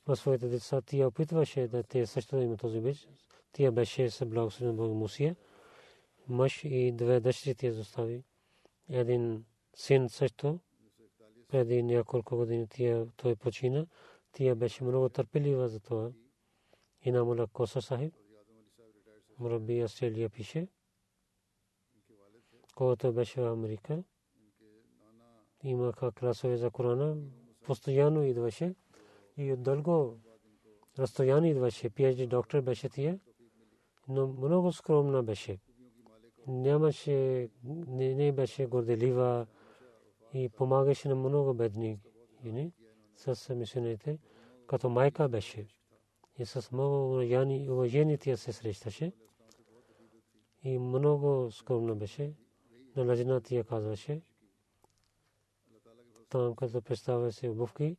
в 0.07 0.15
своите 0.15 0.47
деца. 0.47 0.81
Тя 0.81 1.07
опитваше 1.07 1.67
да 1.67 1.83
те 1.83 2.05
също 2.05 2.37
да 2.37 2.43
имат 2.43 2.59
този 2.59 2.77
обич. 2.77 3.07
Тя 3.51 3.71
беше 3.71 4.09
с 4.09 4.25
благословен 4.25 4.75
Бог 4.75 4.95
Мусия. 4.95 5.35
Мъж 6.27 6.63
и 6.63 6.91
две 6.91 7.19
дъщери 7.19 7.55
тя 7.55 7.71
застави. 7.71 8.23
Един 8.89 9.45
син 9.75 10.09
също. 10.09 10.59
Преди 11.47 11.83
няколко 11.83 12.35
години 12.35 12.67
тя 12.67 13.05
той 13.17 13.35
почина. 13.35 13.85
Тя 14.31 14.55
беше 14.55 14.83
много 14.83 15.09
търпелива 15.09 15.67
за 15.67 15.79
това. 15.79 16.11
И 17.01 17.11
на 17.11 17.25
Мула 17.25 17.47
Коса 17.47 17.81
Сахиб. 17.81 18.13
Мураби 19.39 19.81
Австралия 19.81 20.29
пише. 20.29 20.67
Когато 22.75 23.13
беше 23.13 23.41
в 23.41 23.51
Америка. 23.51 24.03
Имаха 25.63 26.11
класове 26.11 26.57
за 26.57 26.71
Корана. 26.71 27.17
Постоянно 27.61 28.23
идваше. 28.23 28.75
И 29.37 29.53
от 29.53 29.63
дълго 29.63 30.19
разстояние 30.99 31.51
идваше. 31.51 31.89
PhD 31.89 32.27
доктор 32.27 32.61
беше 32.61 32.89
тия. 32.89 33.19
Но 34.07 34.27
много 34.27 34.71
скромна 34.71 35.23
беше. 35.23 35.59
Нямаше, 36.47 37.49
не, 37.63 38.15
не 38.15 38.31
беше 38.31 38.65
горделива 38.65 39.47
и 40.33 40.49
помагаше 40.49 41.09
на 41.09 41.15
много 41.15 41.53
бедни 41.53 41.99
с 43.17 43.55
мисионерите, 43.55 44.19
като 44.67 44.89
майка 44.89 45.29
беше. 45.29 45.67
И 46.39 46.45
с 46.45 46.71
много 46.71 47.13
уважение 47.69 48.17
тя 48.17 48.37
се 48.37 48.53
срещаше. 48.53 49.11
И 50.63 50.79
много 50.79 51.51
скромна 51.51 51.95
беше. 51.95 52.33
На 52.95 53.05
лъжина 53.05 53.41
тя 53.41 53.63
казваше. 53.63 54.21
Там, 56.29 56.55
като 56.55 56.81
представя 56.81 57.31
се 57.31 57.49
обувки, 57.49 57.97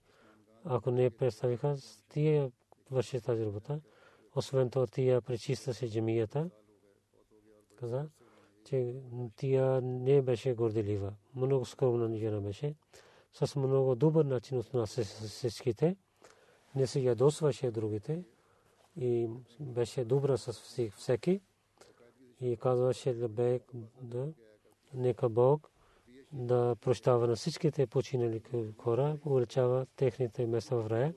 ако 0.64 0.90
не 0.90 1.10
представиха, 1.10 1.76
тия 2.08 2.52
върши 2.90 3.20
тази 3.20 3.46
работа. 3.46 3.80
Освен 4.34 4.70
това, 4.70 4.86
тия 4.86 5.22
пречиста 5.22 5.74
се 5.74 5.90
джемията. 5.90 6.50
Каза, 7.76 8.08
че 8.64 8.94
тя 9.36 9.80
не 9.80 10.22
беше 10.22 10.54
горделива. 10.54 11.14
Много 11.34 11.64
скромна 11.64 12.16
жена 12.16 12.40
беше. 12.40 12.74
С 13.32 13.56
много 13.56 13.94
добър 13.94 14.24
начин 14.24 14.58
отнася 14.58 15.04
се 15.04 15.26
всичките. 15.26 15.96
Не 16.74 16.86
се 16.86 17.00
ядосваше 17.00 17.70
другите. 17.70 18.24
И 18.96 19.28
беше 19.60 20.04
добра 20.04 20.36
с 20.36 20.52
всеки. 20.96 21.40
И 22.40 22.56
казваше 22.56 23.14
да 23.14 24.32
нека 24.94 25.28
Бог 25.28 25.70
да 26.32 26.76
прощава 26.80 27.26
на 27.26 27.36
всичките 27.36 27.86
починали 27.86 28.42
хора, 28.78 29.18
увеличава 29.24 29.86
техните 29.96 30.46
места 30.46 30.76
в 30.76 30.90
рая 30.90 31.14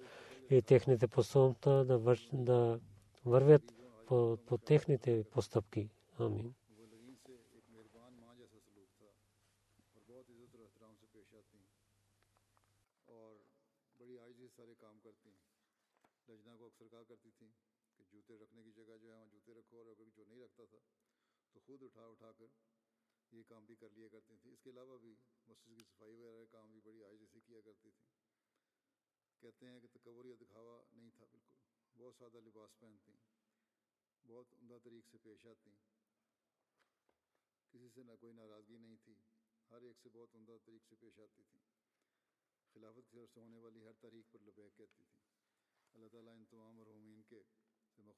и 0.49 0.61
техните 0.61 1.07
постъпки 1.07 1.69
да 2.33 2.79
вървят 3.25 3.61
по 4.45 4.57
техните 4.65 5.23
постъпки. 5.23 5.89
Амин. 6.19 6.53
تھا، 20.65 20.77
تو 21.51 21.59
خود 21.59 21.83
اٹھا 21.83 22.05
اٹھا 22.05 22.31
کر 22.31 22.45
یہ 23.31 23.43
کام 23.47 23.65
بھی 23.65 23.75
کر 23.75 23.89
لیا 23.89 24.07
کرتی 24.07 24.37
تھیں۔ 24.37 24.51
اس 24.51 24.61
کے 24.61 24.69
علاوہ 24.69 24.97
بھی 24.97 25.15
مسجد 25.47 25.65
کی 25.65 25.83
صفائی 25.83 26.15
وغیرہ 26.15 26.45
کام 26.51 26.71
بھی 26.71 26.81
بڑی 26.83 27.03
آج 27.03 27.25
سے 27.33 27.39
کیا 27.39 27.61
کرتی 27.61 27.91
تھیں۔ 27.91 28.07
کہتے 29.39 29.65
ہیں 29.65 29.79
کہ 29.79 29.87
تکور 29.93 30.25
یا 30.25 30.35
دکھاوا 30.41 30.83
نہیں 30.91 31.09
تھا، 31.15 31.25
بالکل۔ 31.25 31.55
بہت 31.97 32.15
سادہ 32.15 32.37
لباس 32.37 32.79
پہنتی، 32.79 33.17
بہت 34.27 34.53
عمدہ 34.53 34.77
طریق 34.83 35.07
سے 35.07 35.17
پیش 35.17 35.45
آتی۔ 35.45 35.75
کسی 37.69 37.89
سے 37.89 38.03
نہ 38.03 38.11
کوئی 38.19 38.33
ناراضگی 38.33 38.77
نہیں 38.77 38.97
تھی، 39.03 39.15
ہر 39.71 39.81
ایک 39.81 39.97
سے 40.03 40.09
بہت 40.09 40.35
عمدہ 40.35 40.57
طریق 40.65 40.85
سے 40.89 40.95
پیش 40.95 41.19
آتی 41.19 41.43
تھیں۔ 41.43 41.61
خلافت 42.73 43.11
کی 43.11 43.17
طرف 43.17 43.29
سے 43.33 43.39
ہونے 43.39 43.57
والی 43.57 43.83
ہر 43.83 43.93
تاریخ 43.93 44.31
پر 44.31 44.39
لبیک 44.39 44.77
کہتی 44.77 45.03
تھیں۔ 45.03 45.21
اللہ 45.93 46.07
تعالیٰ 46.07 46.33
ان 46.33 46.45
تمام 46.45 46.75
مرحومین 46.75 47.21
کے 47.23 47.43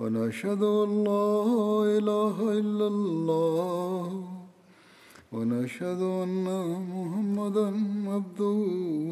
ونشهد 0.00 0.62
أن 0.62 1.04
لا 1.04 1.28
إله 1.98 2.36
إلا 2.52 2.86
الله. 2.86 4.24
ونشهد 5.32 6.02
أن 6.02 6.46
محمدا 6.94 7.66
عبده 8.14 8.56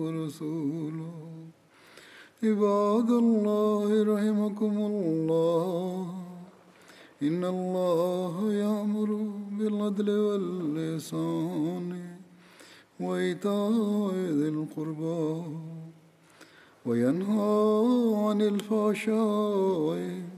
ورسوله. 0.01 1.15
عباد 2.43 3.11
الله 3.11 3.89
رحمكم 4.15 4.75
الله. 4.91 6.07
إن 7.23 7.45
الله 7.45 8.53
يأمر 8.53 9.11
بالعدل 9.59 10.09
واللسان 10.11 11.89
وإيتاء 13.01 14.13
ذي 14.41 14.49
القربى 14.49 15.43
وينهى 16.87 17.57
عن 18.25 18.43
الفحشاء 18.43 20.38